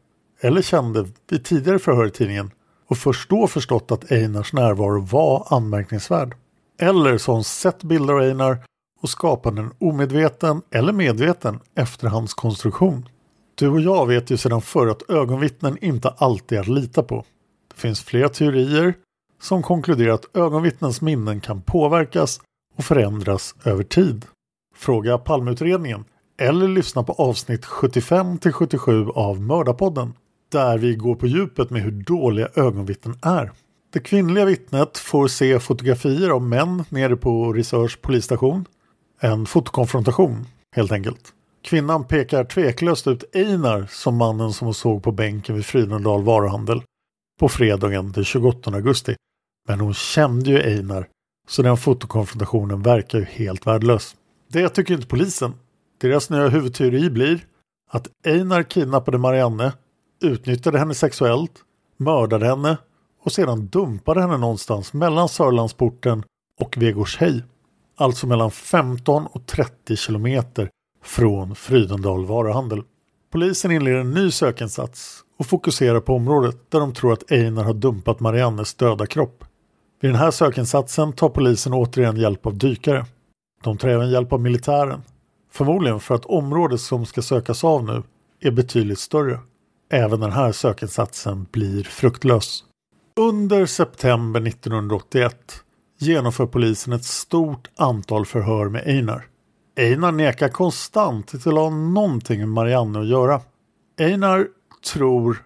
eller 0.42 0.62
kände 0.62 1.06
vid 1.30 1.46
tidigare 1.46 1.80
förhör 1.80 2.08
i 2.08 2.12
tidningen 2.12 2.52
och 2.88 2.98
först 2.98 3.30
då 3.30 3.48
förstått 3.48 3.92
att 3.92 4.12
Einars 4.12 4.54
närvaro 4.54 5.00
var 5.02 5.48
anmärkningsvärd. 5.50 6.36
Eller 6.82 7.18
så 7.18 7.32
har 7.32 7.36
hon 7.36 7.44
sett 7.44 7.84
bilder 7.84 8.14
av 8.14 8.20
Einar 8.20 8.58
och 9.02 9.10
skapat 9.10 9.58
en 9.58 9.72
omedveten 9.80 10.62
eller 10.72 10.94
medveten 10.94 11.60
efterhandskonstruktion. 11.76 13.10
Du 13.56 13.70
och 13.70 13.82
jag 13.82 14.08
vet 14.08 14.30
ju 14.30 14.38
sedan 14.38 14.62
förr 14.62 14.88
att 14.88 15.10
ögonvittnen 15.10 15.78
inte 15.82 16.10
alltid 16.10 16.58
är 16.58 16.62
att 16.62 16.68
lita 16.68 17.04
på. 17.04 17.26
Det 17.68 17.80
finns 17.80 18.02
flera 18.02 18.30
teorier 18.30 18.94
som 19.42 19.64
konkluderar 19.64 20.14
att 20.14 20.38
ögonvittnens 20.38 21.02
minnen 21.02 21.42
kan 21.42 21.62
påverkas 21.62 22.42
och 22.78 22.84
förändras 22.84 23.56
över 23.64 23.84
tid. 23.84 24.26
Fråga 24.76 25.18
Palmeutredningen 25.18 26.06
eller 26.40 26.68
lyssna 26.68 27.04
på 27.04 27.14
avsnitt 27.14 27.66
75 27.66 28.38
till 28.38 28.54
77 28.54 29.08
av 29.10 29.42
Mördarpodden 29.42 30.14
där 30.52 30.78
vi 30.78 30.96
går 30.96 31.16
på 31.16 31.28
djupet 31.28 31.70
med 31.70 31.82
hur 31.82 31.92
dåliga 31.92 32.48
ögonvittnen 32.56 33.18
är. 33.22 33.52
Det 33.94 34.00
kvinnliga 34.00 34.46
vittnet 34.46 34.98
får 34.98 35.28
se 35.28 35.60
fotografier 35.60 36.30
av 36.30 36.42
män 36.42 36.84
nere 36.90 37.16
på 37.16 37.54
Risörs 37.54 37.98
polisstation. 37.98 38.66
En 39.20 39.46
fotokonfrontation 39.46 40.46
helt 40.76 40.92
enkelt. 40.92 41.34
Kvinnan 41.62 42.04
pekar 42.04 42.44
tveklöst 42.44 43.08
ut 43.08 43.36
Einar 43.36 43.88
som 43.90 44.18
mannen 44.18 44.54
som 44.54 44.66
hon 44.66 44.74
såg 44.74 45.04
på 45.04 45.12
bänken 45.12 45.56
vid 45.56 45.66
Fridendal 45.66 46.24
varuhandel 46.24 46.84
på 47.40 47.50
fredagen 47.50 48.12
den 48.12 48.24
28 48.24 48.72
augusti. 48.72 49.16
Men 49.68 49.80
hon 49.80 49.94
kände 49.94 50.50
ju 50.50 50.62
Einar 50.62 51.08
så 51.48 51.62
den 51.62 51.78
fotokonfrontationen 51.78 52.82
verkar 52.82 53.20
ju 53.20 53.26
helt 53.26 53.68
värdelös. 53.68 54.16
Det 54.48 54.70
tycker 54.70 54.94
inte 54.94 55.08
polisen. 55.08 55.54
Deras 55.98 56.30
nya 56.30 56.48
huvudteori 56.48 57.10
blir 57.10 57.46
att 57.90 58.08
Einar 58.26 58.64
kidnappade 58.64 59.18
Marianne, 59.18 59.74
utnyttjade 60.22 60.80
henne 60.80 60.94
sexuellt, 60.94 61.52
mördade 61.98 62.46
henne 62.46 62.78
och 63.24 63.32
sedan 63.32 63.68
dumpade 63.68 64.22
henne 64.22 64.38
någonstans 64.38 64.94
mellan 64.94 65.30
Sörlandsporten 65.30 66.24
och 66.60 66.78
Vegårshej. 66.78 67.44
Alltså 67.96 68.28
mellan 68.28 68.52
15 68.52 69.26
och 69.26 69.46
30 69.46 69.96
kilometer 69.96 70.70
från 71.04 71.56
Frydendal 71.56 72.26
varuhandel. 72.26 72.84
Polisen 73.32 73.72
inleder 73.72 73.98
en 73.98 74.12
ny 74.12 74.32
sökinsats 74.32 75.24
och 75.40 75.46
fokuserar 75.46 76.00
på 76.00 76.16
området 76.16 76.72
där 76.72 76.80
de 76.80 76.94
tror 76.94 77.14
att 77.14 77.32
Einar 77.32 77.64
har 77.64 77.74
dumpat 77.74 78.20
Mariannes 78.20 78.74
döda 78.74 79.06
kropp. 79.06 79.44
Vid 80.02 80.12
den 80.12 80.20
här 80.20 80.32
sökinsatsen 80.32 81.14
tar 81.14 81.30
polisen 81.30 81.74
återigen 81.74 82.18
hjälp 82.18 82.46
av 82.46 82.58
dykare. 82.58 83.06
De 83.64 83.78
tar 83.78 83.90
även 83.90 84.10
hjälp 84.10 84.34
av 84.34 84.42
militären. 84.42 85.02
Förmodligen 85.52 86.00
för 86.00 86.16
att 86.16 86.26
området 86.26 86.82
som 86.82 87.06
ska 87.06 87.22
sökas 87.22 87.64
av 87.64 87.84
nu 87.84 88.04
är 88.40 88.52
betydligt 88.52 89.00
större. 89.00 89.40
Även 89.90 90.20
den 90.20 90.32
här 90.32 90.52
sökinsatsen 90.52 91.46
blir 91.52 91.84
fruktlös. 91.84 92.64
Under 93.16 93.66
september 93.66 94.48
1981 94.48 95.36
genomför 96.00 96.46
polisen 96.46 96.94
ett 96.94 97.06
stort 97.06 97.70
antal 97.76 98.26
förhör 98.26 98.70
med 98.70 98.88
Einar. 98.88 99.28
Einar 99.78 100.12
nekar 100.12 100.50
konstant 100.50 101.28
till 101.28 101.38
att 101.38 101.56
ha 101.56 101.70
någonting 101.70 102.40
med 102.40 102.50
Marianne 102.50 103.00
att 103.00 103.08
göra. 103.08 103.42
Einar 104.00 104.48
tror 104.94 105.44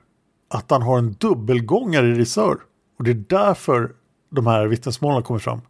att 0.50 0.72
han 0.72 0.82
har 0.82 0.98
en 0.98 1.14
dubbelgångare 1.14 2.08
i 2.08 2.14
Risör 2.14 2.58
och 2.98 3.04
det 3.04 3.12
är 3.12 3.26
därför 3.30 3.92
de 4.32 4.48
här 4.48 4.68
vittnesmålen 4.68 5.24
kommer 5.24 5.40
fram. 5.40 5.62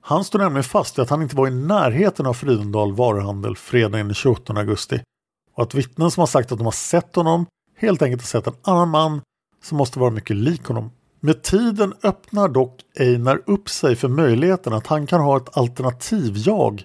Han 0.00 0.24
står 0.24 0.38
nämligen 0.38 0.64
fast 0.64 0.98
i 0.98 1.00
att 1.00 1.10
han 1.10 1.22
inte 1.22 1.36
var 1.36 1.48
i 1.48 1.54
närheten 1.54 2.26
av 2.26 2.34
Fridendal 2.34 2.92
varuhandel 2.92 3.56
fredagen 3.56 4.06
den 4.06 4.14
28 4.14 4.52
augusti 4.52 5.00
och 5.54 5.62
att 5.62 5.74
vittnen 5.74 6.10
som 6.10 6.20
har 6.20 6.26
sagt 6.26 6.52
att 6.52 6.58
de 6.58 6.64
har 6.64 6.72
sett 6.72 7.16
honom 7.16 7.46
helt 7.76 8.02
enkelt 8.02 8.22
har 8.22 8.26
sett 8.26 8.46
en 8.46 8.54
annan 8.62 8.88
man 8.88 9.20
som 9.62 9.78
måste 9.78 9.98
vara 9.98 10.10
mycket 10.10 10.36
lik 10.36 10.64
honom. 10.64 10.90
Med 11.24 11.42
tiden 11.42 11.94
öppnar 12.02 12.48
dock 12.48 12.80
Einar 12.98 13.42
upp 13.46 13.68
sig 13.68 13.96
för 13.96 14.08
möjligheten 14.08 14.72
att 14.72 14.86
han 14.86 15.06
kan 15.06 15.20
ha 15.20 15.36
ett 15.36 15.56
alternativ-jag. 15.56 16.82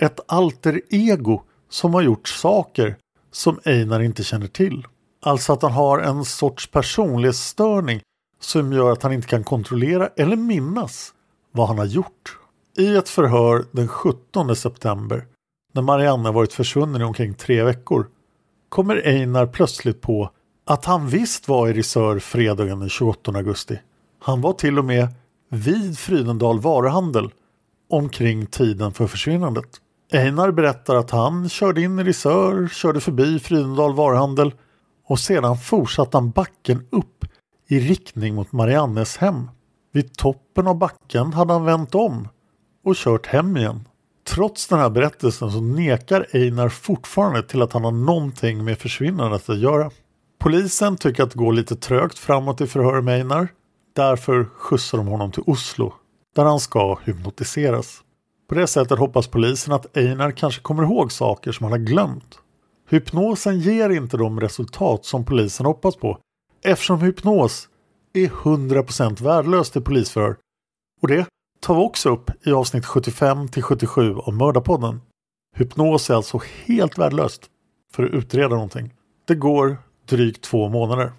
Ett 0.00 0.20
alter 0.26 0.80
ego 0.90 1.42
som 1.70 1.94
har 1.94 2.02
gjort 2.02 2.28
saker 2.28 2.96
som 3.32 3.60
Einar 3.64 4.00
inte 4.00 4.24
känner 4.24 4.46
till. 4.46 4.86
Alltså 5.22 5.52
att 5.52 5.62
han 5.62 5.72
har 5.72 5.98
en 5.98 6.24
sorts 6.24 6.70
personlighetsstörning 6.70 8.00
som 8.40 8.72
gör 8.72 8.92
att 8.92 9.02
han 9.02 9.12
inte 9.12 9.28
kan 9.28 9.44
kontrollera 9.44 10.08
eller 10.16 10.36
minnas 10.36 11.14
vad 11.52 11.68
han 11.68 11.78
har 11.78 11.86
gjort. 11.86 12.38
I 12.78 12.96
ett 12.96 13.08
förhör 13.08 13.64
den 13.72 13.88
17 13.88 14.56
september 14.56 15.26
när 15.72 15.82
Marianne 15.82 16.30
varit 16.30 16.52
försvunnen 16.52 17.00
i 17.00 17.04
omkring 17.04 17.34
tre 17.34 17.62
veckor 17.62 18.06
kommer 18.68 19.06
Einar 19.06 19.46
plötsligt 19.46 20.00
på 20.00 20.30
att 20.70 20.84
han 20.84 21.08
visst 21.08 21.48
var 21.48 21.68
i 21.68 21.72
Risör 21.72 22.18
fredagen 22.18 22.80
den 22.80 22.88
28 22.88 23.32
augusti. 23.32 23.80
Han 24.20 24.40
var 24.40 24.52
till 24.52 24.78
och 24.78 24.84
med 24.84 25.08
vid 25.48 25.98
Frydendal 25.98 26.60
varuhandel 26.60 27.30
omkring 27.90 28.46
tiden 28.46 28.92
för 28.92 29.06
försvinnandet. 29.06 29.68
Einar 30.12 30.50
berättar 30.50 30.94
att 30.94 31.10
han 31.10 31.48
körde 31.48 31.82
in 31.82 31.98
i 31.98 32.04
Risör, 32.04 32.68
körde 32.68 33.00
förbi 33.00 33.38
Frydendal 33.38 33.94
varuhandel 33.94 34.54
och 35.06 35.18
sedan 35.18 35.58
fortsatte 35.58 36.16
han 36.16 36.30
backen 36.30 36.86
upp 36.90 37.24
i 37.68 37.80
riktning 37.80 38.34
mot 38.34 38.52
Mariannes 38.52 39.16
hem. 39.16 39.50
Vid 39.92 40.14
toppen 40.14 40.66
av 40.66 40.78
backen 40.78 41.32
hade 41.32 41.52
han 41.52 41.64
vänt 41.64 41.94
om 41.94 42.28
och 42.84 42.96
kört 42.96 43.26
hem 43.26 43.56
igen. 43.56 43.88
Trots 44.28 44.66
den 44.66 44.78
här 44.78 44.90
berättelsen 44.90 45.50
så 45.50 45.60
nekar 45.60 46.26
Einar 46.32 46.68
fortfarande 46.68 47.42
till 47.42 47.62
att 47.62 47.72
han 47.72 47.84
har 47.84 47.92
någonting 47.92 48.64
med 48.64 48.78
försvinnandet 48.78 49.48
att 49.48 49.58
göra. 49.58 49.90
Polisen 50.42 50.96
tycker 50.96 51.22
att 51.22 51.30
det 51.30 51.38
går 51.38 51.52
lite 51.52 51.76
trögt 51.76 52.18
framåt 52.18 52.60
i 52.60 52.66
förhör 52.66 53.00
med 53.00 53.14
Einar. 53.14 53.48
Därför 53.96 54.44
skjutsar 54.44 54.98
de 54.98 55.06
honom 55.06 55.32
till 55.32 55.42
Oslo 55.46 55.92
där 56.36 56.44
han 56.44 56.60
ska 56.60 56.98
hypnotiseras. 57.04 58.02
På 58.48 58.54
det 58.54 58.66
sättet 58.66 58.98
hoppas 58.98 59.26
polisen 59.26 59.72
att 59.72 59.96
Einar 59.96 60.30
kanske 60.30 60.62
kommer 60.62 60.82
ihåg 60.82 61.12
saker 61.12 61.52
som 61.52 61.64
han 61.64 61.72
har 61.72 61.78
glömt. 61.78 62.38
Hypnosen 62.90 63.60
ger 63.60 63.90
inte 63.90 64.16
de 64.16 64.40
resultat 64.40 65.04
som 65.04 65.24
polisen 65.24 65.66
hoppas 65.66 65.96
på 65.96 66.18
eftersom 66.62 67.00
hypnos 67.00 67.68
är 68.12 68.28
100% 68.28 69.22
värdelöst 69.22 69.76
i 69.76 69.80
polisförhör. 69.80 70.36
Och 71.02 71.08
det 71.08 71.26
tar 71.60 71.74
vi 71.74 71.80
också 71.80 72.10
upp 72.10 72.46
i 72.46 72.52
avsnitt 72.52 72.86
75 72.86 73.48
till 73.48 73.62
77 73.62 74.14
av 74.14 74.34
Mördarpodden. 74.34 75.00
Hypnos 75.56 76.10
är 76.10 76.14
alltså 76.14 76.40
helt 76.64 76.98
värdelöst 76.98 77.46
för 77.92 78.02
att 78.02 78.10
utreda 78.10 78.54
någonting. 78.54 78.94
Det 79.26 79.34
går 79.34 79.76
drygt 80.10 80.42
två 80.42 80.68
månader. 80.68 81.12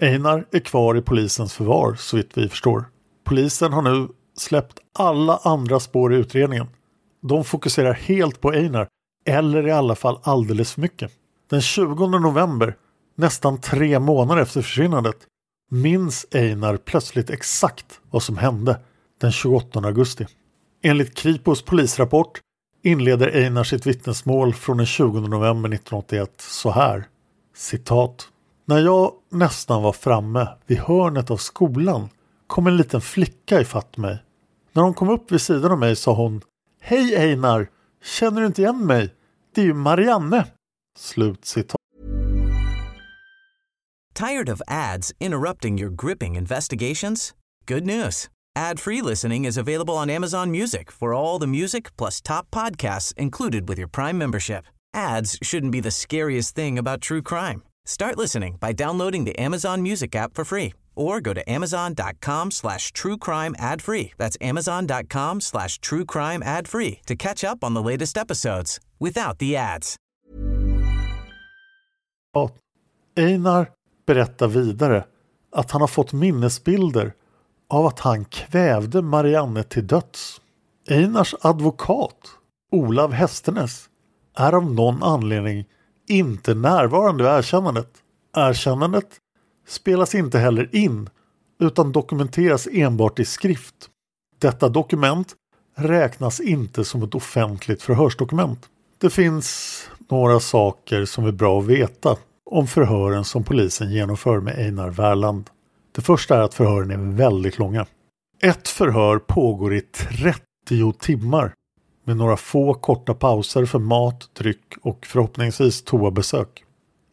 Einar 0.00 0.46
är 0.50 0.60
kvar 0.60 0.96
i 0.96 1.02
polisens 1.02 1.54
förvar 1.54 1.94
så 1.94 2.16
vitt 2.16 2.38
vi 2.38 2.48
förstår. 2.48 2.84
Polisen 3.24 3.72
har 3.72 3.82
nu 3.82 4.08
släppt 4.36 4.78
alla 4.94 5.36
andra 5.36 5.80
spår 5.80 6.14
i 6.14 6.16
utredningen. 6.16 6.66
De 7.20 7.44
fokuserar 7.44 7.92
helt 7.92 8.40
på 8.40 8.52
Einar, 8.52 8.88
eller 9.26 9.66
i 9.66 9.70
alla 9.70 9.94
fall 9.94 10.18
alldeles 10.22 10.72
för 10.72 10.80
mycket. 10.80 11.12
Den 11.50 11.60
20 11.60 12.06
november, 12.06 12.76
nästan 13.16 13.60
tre 13.60 13.98
månader 13.98 14.42
efter 14.42 14.62
försvinnandet, 14.62 15.16
minns 15.70 16.26
Einar 16.30 16.76
plötsligt 16.76 17.30
exakt 17.30 18.00
vad 18.10 18.22
som 18.22 18.36
hände 18.36 18.80
den 19.20 19.32
28 19.32 19.80
augusti. 19.80 20.26
Enligt 20.82 21.14
Kripos 21.14 21.62
polisrapport 21.62 22.40
inleder 22.82 23.28
Einar 23.28 23.64
sitt 23.64 23.86
vittnesmål 23.86 24.54
från 24.54 24.76
den 24.76 24.86
20 24.86 25.20
november 25.20 25.68
1981 25.68 26.30
så 26.38 26.70
här. 26.70 27.04
Citat. 27.54 28.28
När 28.68 28.78
jag 28.78 29.12
nästan 29.30 29.82
var 29.82 29.92
framme 29.92 30.48
vid 30.66 30.78
hörnet 30.78 31.30
av 31.30 31.36
skolan 31.36 32.08
kom 32.46 32.66
en 32.66 32.76
liten 32.76 33.00
flicka 33.00 33.60
ifatt 33.60 33.96
mig. 33.96 34.22
När 34.72 34.82
hon 34.82 34.94
kom 34.94 35.08
upp 35.08 35.32
vid 35.32 35.40
sidan 35.40 35.72
av 35.72 35.78
mig 35.78 35.96
sa 35.96 36.14
hon 36.14 36.40
Hej 36.80 37.16
Einar! 37.16 37.70
Känner 38.04 38.40
du 38.40 38.46
inte 38.46 38.62
igen 38.62 38.86
mig? 38.86 39.14
Det 39.54 39.60
är 39.60 39.64
ju 39.64 39.74
Marianne! 39.74 40.46
Slut 40.98 41.44
citat. 41.44 41.76
Tired 44.14 44.50
of 44.50 44.62
ads 44.66 45.14
interrupting 45.20 45.78
your 45.78 45.90
gripping 45.90 46.36
investigations? 46.36 47.34
Good 47.66 47.86
news. 47.86 48.28
Ad-free 48.58 49.02
listening 49.02 49.46
is 49.46 49.58
available 49.58 49.94
on 49.94 50.10
Amazon 50.10 50.50
Music 50.50 50.92
for 50.92 51.14
all 51.14 51.40
the 51.40 51.46
music 51.46 51.96
plus 51.96 52.20
top 52.20 52.50
podcasts 52.50 53.14
included 53.16 53.68
with 53.68 53.78
your 53.78 53.88
Prime 53.88 54.18
membership. 54.18 54.64
Ads 54.94 55.38
shouldn't 55.42 55.72
be 55.72 55.80
the 55.82 55.90
scariest 55.90 56.56
thing 56.56 56.78
about 56.78 57.00
true 57.00 57.22
crime. 57.22 57.62
Start 57.88 58.18
listening 58.18 58.58
by 58.60 58.74
downloading 58.74 59.24
the 59.24 59.38
Amazon 59.38 59.82
Music 59.82 60.14
app 60.14 60.34
for 60.34 60.44
free 60.44 60.74
or 60.94 61.20
go 61.20 61.32
to 61.32 61.40
amazon.com 61.50 62.50
slash 62.50 62.92
truecrime 62.92 63.54
ad 63.58 63.80
free. 63.82 64.12
That's 64.18 64.36
amazon.com 64.42 65.40
slash 65.40 65.80
truecrime 65.80 66.42
ad 66.42 66.68
free 66.68 67.00
to 67.06 67.16
catch 67.16 67.44
up 67.44 67.64
on 67.64 67.72
the 67.74 67.82
latest 67.82 68.18
episodes 68.18 68.78
without 69.00 69.38
the 69.38 69.56
ads. 69.56 69.96
Einar 73.16 73.70
berättar 74.06 74.48
vidare 74.48 75.04
att 75.52 75.70
han 75.70 75.80
har 75.80 75.88
fått 75.88 76.12
minnesbilder 76.12 77.14
av 77.68 77.86
att 77.86 77.98
han 77.98 78.24
kvävde 78.24 79.02
Marianne 79.02 79.62
till 79.62 79.86
döds. 79.86 80.40
Einars 80.88 81.34
advokat, 81.40 82.18
Olav 82.72 83.12
Hästernes, 83.12 83.88
är 84.34 84.52
av 84.52 84.72
någon 84.72 85.02
anledning 85.02 85.64
inte 86.10 86.54
närvarande 86.54 87.24
vid 87.24 87.32
erkännandet. 87.32 87.88
Erkännandet 88.36 89.16
spelas 89.68 90.14
inte 90.14 90.38
heller 90.38 90.74
in 90.76 91.10
utan 91.60 91.92
dokumenteras 91.92 92.68
enbart 92.72 93.18
i 93.18 93.24
skrift. 93.24 93.74
Detta 94.38 94.68
dokument 94.68 95.34
räknas 95.76 96.40
inte 96.40 96.84
som 96.84 97.02
ett 97.02 97.14
offentligt 97.14 97.82
förhörsdokument. 97.82 98.68
Det 98.98 99.10
finns 99.10 99.80
några 100.10 100.40
saker 100.40 101.04
som 101.04 101.24
är 101.24 101.32
bra 101.32 101.60
att 101.60 101.66
veta 101.66 102.16
om 102.50 102.66
förhören 102.66 103.24
som 103.24 103.44
polisen 103.44 103.90
genomför 103.92 104.40
med 104.40 104.58
Einar 104.58 104.90
Wärland. 104.90 105.50
Det 105.92 106.02
första 106.02 106.36
är 106.36 106.40
att 106.40 106.54
förhören 106.54 106.90
är 106.90 107.16
väldigt 107.16 107.58
långa. 107.58 107.86
Ett 108.42 108.68
förhör 108.68 109.18
pågår 109.18 109.74
i 109.74 109.80
30 109.80 110.92
timmar 110.92 111.52
med 112.08 112.16
några 112.16 112.36
få 112.36 112.74
korta 112.74 113.14
pauser 113.14 113.64
för 113.64 113.78
mat, 113.78 114.30
dryck 114.32 114.74
och 114.82 115.06
förhoppningsvis 115.06 115.82
toabesök. 115.82 116.64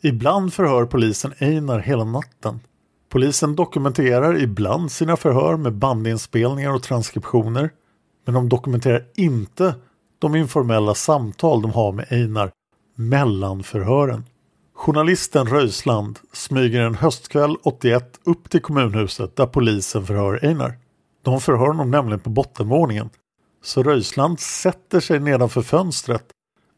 Ibland 0.03 0.53
förhör 0.53 0.85
polisen 0.85 1.33
Einar 1.39 1.79
hela 1.79 2.03
natten. 2.03 2.59
Polisen 3.09 3.55
dokumenterar 3.55 4.41
ibland 4.41 4.91
sina 4.91 5.17
förhör 5.17 5.57
med 5.57 5.73
bandinspelningar 5.73 6.73
och 6.73 6.83
transkriptioner 6.83 7.69
men 8.25 8.35
de 8.35 8.49
dokumenterar 8.49 9.05
inte 9.15 9.75
de 10.19 10.35
informella 10.35 10.95
samtal 10.95 11.61
de 11.61 11.71
har 11.71 11.91
med 11.91 12.05
Einar 12.09 12.51
mellan 12.95 13.63
förhören. 13.63 14.25
Journalisten 14.73 15.47
Röisland 15.47 16.19
smyger 16.33 16.81
en 16.81 16.95
höstkväll 16.95 17.55
81 17.63 18.19
upp 18.25 18.49
till 18.49 18.61
kommunhuset 18.61 19.35
där 19.35 19.45
polisen 19.45 20.05
förhör 20.05 20.45
Einar. 20.45 20.77
De 21.23 21.41
förhör 21.41 21.67
honom 21.67 21.91
nämligen 21.91 22.19
på 22.19 22.29
bottenvåningen. 22.29 23.09
Så 23.65 23.83
Röisland 23.83 24.39
sätter 24.39 24.99
sig 24.99 25.19
nedanför 25.19 25.61
fönstret 25.61 26.25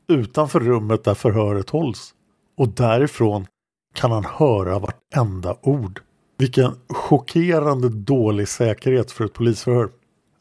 utanför 0.08 0.60
rummet 0.60 1.04
där 1.04 1.14
förhöret 1.14 1.70
hålls. 1.70 2.14
Och 2.58 2.70
därifrån 2.70 3.48
kan 3.96 4.12
han 4.12 4.26
höra 4.26 4.80
vartenda 4.80 5.58
ord. 5.62 6.02
Vilken 6.38 6.72
chockerande 6.90 7.90
dålig 7.90 8.48
säkerhet 8.48 9.12
för 9.12 9.26
ett 9.26 9.34
polisförhör. 9.34 9.90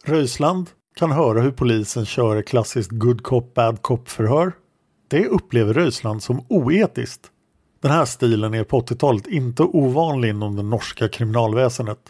Röisland 0.04 0.70
kan 0.96 1.11
höra 1.11 1.40
hur 1.40 1.50
polisen 1.50 2.06
kör 2.06 2.37
ett 2.37 2.48
klassiskt 2.48 2.90
good 2.90 3.22
cop 3.22 3.54
bad 3.54 3.82
cop 3.82 4.09
förhör. 4.09 4.52
Det 5.09 5.26
upplever 5.26 5.74
Röisland 5.74 6.22
som 6.22 6.44
oetiskt. 6.48 7.30
Den 7.82 7.90
här 7.90 8.04
stilen 8.04 8.54
är 8.54 8.64
på 8.64 8.80
80-talet 8.80 9.26
inte 9.26 9.62
ovanlig 9.62 10.28
inom 10.28 10.56
det 10.56 10.62
norska 10.62 11.09
kriminalväsendet. 11.09 12.00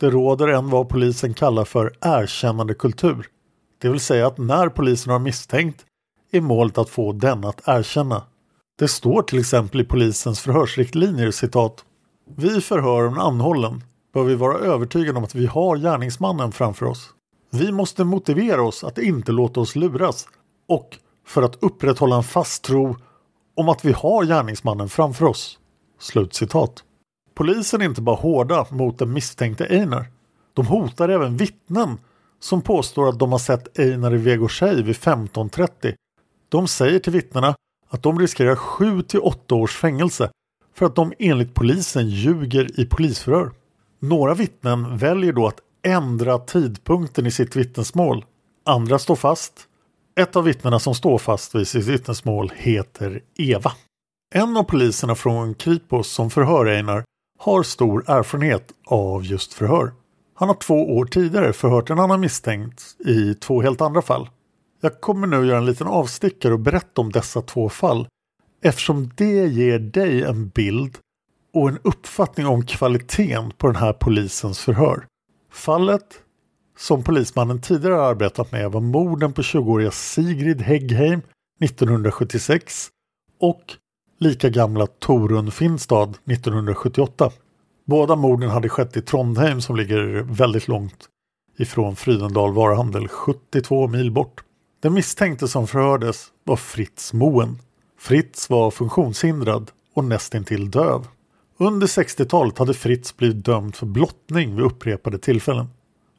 Det 0.00 0.10
råder 0.10 0.48
en 0.48 0.70
vad 0.70 0.88
polisen 0.88 1.34
kallar 1.34 1.64
för 1.64 1.92
erkännande 2.00 2.74
kultur. 2.74 3.28
Det 3.80 3.88
vill 3.88 4.00
säga 4.00 4.26
att 4.26 4.38
när 4.38 4.68
polisen 4.68 5.12
har 5.12 5.18
misstänkt 5.18 5.84
är 6.30 6.40
målet 6.40 6.78
att 6.78 6.90
få 6.90 7.12
den 7.12 7.44
att 7.44 7.62
erkänna. 7.66 8.22
Det 8.78 8.88
står 8.88 9.22
till 9.22 9.38
exempel 9.38 9.80
i 9.80 9.84
polisens 9.84 10.40
förhörsriktlinjer 10.40 11.30
citat 11.30 11.84
Vi 12.36 12.60
förhör 12.60 13.04
en 13.04 13.18
anhållen 13.18 13.84
bör 14.14 14.24
vi 14.24 14.34
vara 14.34 14.58
övertygade 14.58 15.18
om 15.18 15.24
att 15.24 15.34
vi 15.34 15.46
har 15.46 15.76
gärningsmannen 15.76 16.52
framför 16.52 16.86
oss. 16.86 17.14
Vi 17.50 17.72
måste 17.72 18.04
motivera 18.04 18.62
oss 18.62 18.84
att 18.84 18.98
inte 18.98 19.32
låta 19.32 19.60
oss 19.60 19.76
luras 19.76 20.28
och 20.68 20.98
för 21.26 21.42
att 21.42 21.62
upprätthålla 21.62 22.16
en 22.16 22.22
fast 22.22 22.64
tro 22.64 22.96
om 23.54 23.68
att 23.68 23.84
vi 23.84 23.92
har 23.92 24.24
gärningsmannen 24.24 24.88
framför 24.88 25.26
oss. 25.26 25.58
Slutcitat. 26.00 26.84
Polisen 27.34 27.80
är 27.80 27.84
inte 27.84 28.00
bara 28.00 28.16
hårda 28.16 28.66
mot 28.70 28.98
den 28.98 29.12
misstänkte 29.12 29.66
Einar. 29.66 30.06
De 30.54 30.66
hotar 30.66 31.08
även 31.08 31.36
vittnen 31.36 31.98
som 32.40 32.62
påstår 32.62 33.08
att 33.08 33.18
de 33.18 33.32
har 33.32 33.38
sett 33.38 33.78
Einar 33.78 34.14
i 34.14 34.18
Vegårshej 34.18 34.82
vid 34.82 34.96
15.30. 34.96 35.94
De 36.48 36.68
säger 36.68 36.98
till 36.98 37.12
vittnena 37.12 37.54
att 37.88 38.02
de 38.02 38.18
riskerar 38.18 38.56
7 38.56 39.02
till 39.02 39.20
8 39.20 39.54
års 39.54 39.76
fängelse 39.76 40.30
för 40.74 40.86
att 40.86 40.96
de 40.96 41.12
enligt 41.18 41.54
polisen 41.54 42.08
ljuger 42.08 42.80
i 42.80 42.86
polisförhör. 42.86 43.50
Några 43.98 44.34
vittnen 44.34 44.96
väljer 44.96 45.32
då 45.32 45.46
att 45.46 45.60
ändra 45.82 46.38
tidpunkten 46.38 47.26
i 47.26 47.30
sitt 47.30 47.56
vittnesmål. 47.56 48.24
Andra 48.64 48.98
står 48.98 49.16
fast. 49.16 49.66
Ett 50.20 50.36
av 50.36 50.44
vittnena 50.44 50.78
som 50.78 50.94
står 50.94 51.18
fast 51.18 51.54
vid 51.54 51.68
sitt 51.68 51.86
vittnesmål 51.86 52.52
heter 52.56 53.22
Eva. 53.38 53.72
En 54.34 54.56
av 54.56 54.64
poliserna 54.64 55.14
från 55.14 55.54
Kripos 55.54 56.08
som 56.08 56.30
förhör 56.30 56.66
Einar 56.66 57.04
har 57.38 57.62
stor 57.62 58.10
erfarenhet 58.10 58.72
av 58.86 59.24
just 59.24 59.54
förhör. 59.54 59.92
Han 60.40 60.48
har 60.48 60.56
två 60.56 60.96
år 60.96 61.04
tidigare 61.04 61.52
förhört 61.52 61.90
en 61.90 61.98
annan 61.98 62.20
misstänkt 62.20 62.82
i 62.98 63.34
två 63.34 63.62
helt 63.62 63.80
andra 63.80 64.02
fall. 64.02 64.28
Jag 64.80 65.00
kommer 65.00 65.26
nu 65.26 65.46
göra 65.46 65.58
en 65.58 65.66
liten 65.66 65.86
avstickare 65.86 66.52
och 66.52 66.60
berätta 66.60 67.00
om 67.00 67.12
dessa 67.12 67.42
två 67.42 67.68
fall 67.68 68.08
eftersom 68.62 69.10
det 69.16 69.46
ger 69.46 69.78
dig 69.78 70.22
en 70.22 70.48
bild 70.48 70.98
och 71.54 71.68
en 71.68 71.78
uppfattning 71.82 72.46
om 72.46 72.66
kvaliteten 72.66 73.52
på 73.58 73.66
den 73.66 73.76
här 73.76 73.92
polisens 73.92 74.58
förhör. 74.58 75.06
Fallet 75.52 76.22
som 76.78 77.04
polismannen 77.04 77.60
tidigare 77.60 78.02
arbetat 78.02 78.52
med 78.52 78.72
var 78.72 78.80
morden 78.80 79.32
på 79.32 79.42
20-åriga 79.42 79.90
Sigrid 79.90 80.62
Häggheim 80.62 81.22
1976 81.60 82.88
och 83.40 83.72
lika 84.18 84.48
gamla 84.48 84.86
Torun 84.86 85.50
Finstad 85.50 86.14
1978. 86.24 87.30
Båda 87.90 88.16
morden 88.16 88.50
hade 88.50 88.68
skett 88.68 88.96
i 88.96 89.02
Trondheim 89.02 89.60
som 89.60 89.76
ligger 89.76 90.22
väldigt 90.22 90.68
långt 90.68 91.08
ifrån 91.58 91.96
Frydendal 91.96 92.54
varuhandel, 92.54 93.08
72 93.08 93.88
mil 93.88 94.10
bort. 94.10 94.44
Den 94.82 94.94
misstänkte 94.94 95.48
som 95.48 95.66
förhördes 95.66 96.26
var 96.44 96.56
Fritz 96.56 97.12
Moen. 97.12 97.58
Fritz 97.98 98.50
var 98.50 98.70
funktionshindrad 98.70 99.70
och 99.94 100.04
nästintill 100.04 100.70
döv. 100.70 101.06
Under 101.58 101.86
60-talet 101.86 102.58
hade 102.58 102.74
Fritz 102.74 103.16
blivit 103.16 103.44
dömd 103.44 103.74
för 103.74 103.86
blottning 103.86 104.56
vid 104.56 104.64
upprepade 104.64 105.18
tillfällen. 105.18 105.66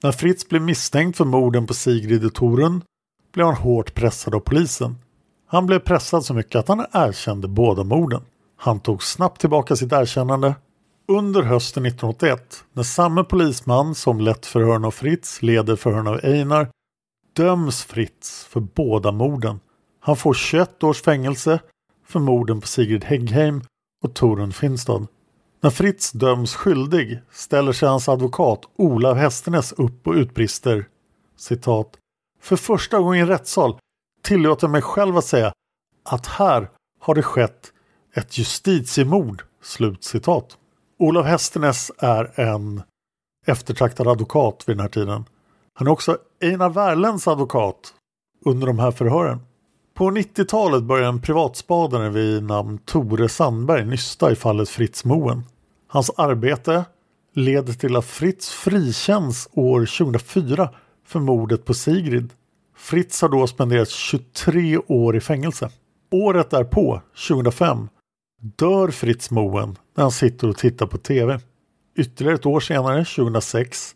När 0.04 0.12
Fritz 0.12 0.50
blev 0.50 0.62
misstänkt 0.62 1.18
för 1.18 1.26
morden 1.26 1.68
på 1.68 1.74
Sigrid 1.74 2.26
och 2.26 2.34
Torun 2.34 2.82
blev 3.34 3.46
han 3.46 3.56
hårt 3.56 3.94
pressad 3.94 4.36
av 4.36 4.40
polisen. 4.40 4.96
Han 5.48 5.66
blev 5.66 5.80
pressad 5.80 6.26
så 6.26 6.34
mycket 6.34 6.56
att 6.56 6.68
han 6.68 6.86
erkände 6.92 7.48
båda 7.48 7.84
morden. 7.84 8.22
Han 8.58 8.80
tog 8.80 9.04
snabbt 9.04 9.42
tillbaka 9.42 9.76
sitt 9.76 9.92
erkännande. 9.92 10.56
Under 11.08 11.42
hösten 11.42 11.86
1981, 11.86 12.64
när 12.74 12.84
samme 12.84 13.24
polisman 13.24 13.96
som 13.96 14.20
lett 14.20 14.46
förhören 14.46 14.86
av 14.86 14.92
Fritz 14.92 15.42
leder 15.42 15.76
förhören 15.76 16.08
av 16.08 16.20
Einar, 16.24 16.70
döms 17.34 17.84
Fritz 17.84 18.44
för 18.44 18.60
båda 18.60 19.12
morden. 19.12 19.60
Han 20.00 20.18
får 20.18 20.34
21 20.34 20.84
års 20.84 21.02
fängelse 21.02 21.60
för 22.06 22.20
morden 22.20 22.62
på 22.62 22.68
Sigrid 22.68 23.04
Häggheim 23.04 23.62
och 24.04 24.14
Torun 24.14 24.54
Finstad. 24.54 25.08
När 25.62 25.70
Fritz 25.70 26.12
döms 26.12 26.56
skyldig 26.56 27.20
ställer 27.32 27.72
sig 27.72 27.90
hans 27.90 28.10
advokat 28.10 28.62
Olav 28.76 29.16
Hästernes 29.16 29.72
upp 29.72 30.08
och 30.08 30.14
utbrister 30.14 30.88
citat 31.38 31.98
För 32.42 32.56
första 32.56 33.00
gången 33.00 33.18
i 33.18 33.22
en 33.22 33.28
rättssal 33.28 33.78
tillåter 34.24 34.68
jag 34.68 34.72
mig 34.72 34.82
själv 34.82 35.18
att 35.18 35.26
säga 35.26 35.54
att 36.04 36.28
här 36.28 36.70
har 37.00 37.16
det 37.16 37.24
skett 37.24 37.74
ett 38.14 38.38
justitiemord. 38.38 39.44
Slut 39.64 40.04
citat. 40.04 40.58
Olav 41.02 41.26
Hästernes 41.26 41.92
är 41.98 42.40
en 42.40 42.84
eftertraktad 43.48 44.08
advokat 44.08 44.64
vid 44.68 44.78
den 44.78 44.82
här 44.82 44.90
tiden. 44.90 45.26
Han 45.74 45.88
är 45.88 45.92
också 45.92 46.18
Einar 46.42 46.70
Wärlens 46.70 47.28
advokat 47.28 47.94
under 48.46 48.68
de 48.68 48.80
här 48.80 48.92
förhören. 48.92 49.40
På 49.94 50.12
90-talet 50.12 50.84
börjar 50.84 51.10
en 51.10 51.22
privatspadare 51.22 52.10
vid 52.10 52.44
namn 52.44 52.78
Tore 52.78 53.30
Sandberg 53.30 53.86
nysta 53.86 54.32
i 54.32 54.36
fallet 54.36 54.70
Fritz 54.70 55.06
Moen. 55.06 55.44
Hans 55.88 56.12
arbete 56.18 56.86
leder 57.34 57.74
till 57.74 57.96
att 57.96 58.06
Fritz 58.06 58.50
frikänns 58.50 59.50
år 59.52 59.80
2004 59.80 60.70
för 61.06 61.20
mordet 61.20 61.66
på 61.66 61.74
Sigrid. 61.74 62.30
Fritz 62.76 63.22
har 63.22 63.30
då 63.30 63.48
spenderat 63.48 63.90
23 63.90 64.78
år 64.78 65.16
i 65.16 65.20
fängelse. 65.20 65.70
Året 66.12 66.50
därpå, 66.50 67.02
2005, 67.28 67.88
dör 68.42 68.88
Fritz 68.88 69.32
Moen 69.32 69.78
när 69.96 70.04
han 70.04 70.12
sitter 70.12 70.50
och 70.50 70.58
tittar 70.58 70.86
på 70.86 70.98
TV. 70.98 71.40
Ytterligare 71.98 72.36
ett 72.36 72.46
år 72.46 72.60
senare, 72.60 73.06
2006, 73.06 73.96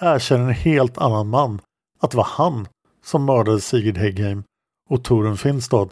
erkänner 0.00 0.44
en 0.44 0.54
helt 0.54 0.98
annan 0.98 1.28
man 1.28 1.60
att 2.00 2.10
det 2.10 2.16
var 2.16 2.28
han 2.30 2.68
som 3.04 3.24
mördade 3.24 3.60
Sigrid 3.60 3.98
Häggheim 3.98 4.42
och 4.88 5.04
Torun 5.04 5.36
Finstad 5.36 5.88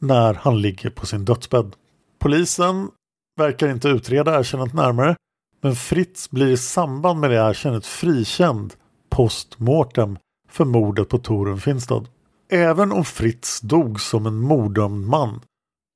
när 0.00 0.34
han 0.34 0.60
ligger 0.60 0.90
på 0.90 1.06
sin 1.06 1.24
dödsbädd. 1.24 1.76
Polisen 2.18 2.90
verkar 3.36 3.68
inte 3.68 3.88
utreda 3.88 4.38
erkännandet 4.38 4.74
närmare 4.74 5.16
men 5.60 5.76
Fritz 5.76 6.30
blir 6.30 6.46
i 6.46 6.56
samband 6.56 7.20
med 7.20 7.30
det 7.30 7.36
erkännandet 7.36 7.86
frikänd 7.86 8.74
post 9.10 9.58
mortem 9.58 10.18
för 10.48 10.64
mordet 10.64 11.08
på 11.08 11.18
Torun 11.18 11.60
Finstad. 11.60 12.04
Även 12.50 12.92
om 12.92 13.04
Fritz 13.04 13.60
dog 13.60 14.00
som 14.00 14.26
en 14.26 14.40
morddömd 14.40 15.06
man 15.06 15.40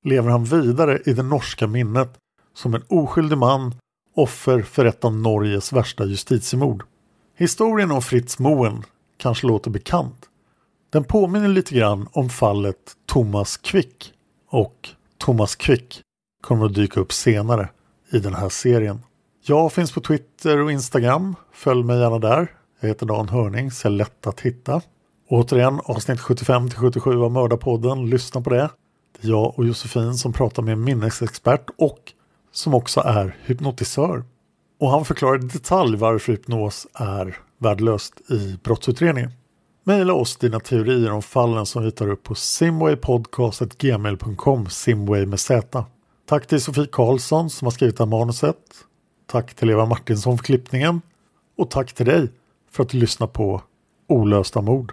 lever 0.05 0.31
han 0.31 0.45
vidare 0.45 0.99
i 1.07 1.13
det 1.13 1.23
norska 1.23 1.67
minnet 1.67 2.13
som 2.55 2.75
en 2.75 2.83
oskyldig 2.89 3.39
man, 3.39 3.75
offer 4.17 4.63
för 4.63 4.85
ett 4.85 5.05
av 5.05 5.15
Norges 5.15 5.73
värsta 5.73 6.05
justitiemord. 6.05 6.83
Historien 7.37 7.91
om 7.91 8.03
Fritz 8.03 8.39
Moen 8.39 8.83
kanske 9.17 9.47
låter 9.47 9.71
bekant. 9.71 10.29
Den 10.91 11.05
påminner 11.05 11.49
lite 11.49 11.75
grann 11.75 12.09
om 12.13 12.31
fallet 12.31 12.97
Thomas 13.07 13.57
Quick 13.57 14.13
och 14.51 14.89
Thomas 15.19 15.57
Quick 15.57 16.03
kommer 16.43 16.67
att 16.67 16.75
dyka 16.75 17.01
upp 17.01 17.13
senare 17.13 17.69
i 18.13 18.19
den 18.19 18.35
här 18.35 18.49
serien. 18.49 19.01
Jag 19.43 19.73
finns 19.73 19.93
på 19.93 20.01
Twitter 20.01 20.59
och 20.59 20.73
Instagram. 20.73 21.35
Följ 21.53 21.85
mig 21.85 21.99
gärna 21.99 22.19
där. 22.19 22.55
Jag 22.81 22.89
heter 22.89 23.07
Dan 23.07 23.29
Hörning, 23.29 23.71
så 23.71 23.89
är 23.89 23.93
lätt 23.93 24.27
att 24.27 24.41
hitta. 24.41 24.83
Återigen 25.29 25.81
avsnitt 25.85 26.21
75 26.21 26.71
77 26.71 27.23
av 27.23 27.33
Mördarpodden. 27.33 28.11
Lyssna 28.11 28.41
på 28.41 28.51
det. 28.51 28.71
Jag 29.21 29.59
och 29.59 29.67
Josefin 29.67 30.15
som 30.15 30.33
pratar 30.33 30.63
med 30.63 30.73
en 30.73 30.85
minnesexpert 30.85 31.71
och 31.79 32.13
som 32.53 32.75
också 32.75 33.01
är 33.01 33.37
hypnotisör. 33.45 34.25
Och 34.81 34.91
han 34.91 35.05
förklarar 35.05 35.45
i 35.45 35.49
detalj 35.49 35.97
varför 35.97 36.33
hypnos 36.33 36.87
är 36.95 37.39
värdelöst 37.59 38.31
i 38.31 38.59
brottsutredningen. 38.65 39.33
Maila 39.85 40.13
oss 40.13 40.37
dina 40.37 40.61
teorier 40.61 41.11
om 41.11 41.23
fallen 41.23 41.67
som 41.67 41.85
vi 41.85 41.91
tar 41.91 42.09
upp 42.09 42.23
på 42.23 42.35
simwaypodcast.gmail.com 42.35 44.69
simway 44.69 45.27
med 45.27 45.41
z. 45.41 45.63
Tack 46.27 46.47
till 46.47 46.61
Sofie 46.61 46.87
Karlsson 46.93 47.51
som 47.51 47.67
har 47.67 47.71
skrivit 47.71 47.97
det 47.97 48.05
här 48.05 48.11
manuset. 48.11 48.57
Tack 49.27 49.55
till 49.55 49.71
Eva 49.71 49.87
Martinsson 49.87 50.39
för 50.39 50.45
klippningen. 50.45 51.01
Och 51.59 51.71
tack 51.71 51.93
till 51.93 52.07
dig 52.07 52.29
för 52.71 52.83
att 52.83 52.89
du 52.89 52.99
lyssnar 52.99 53.27
på 53.27 53.63
Olösta 54.09 54.61
mord. 54.61 54.93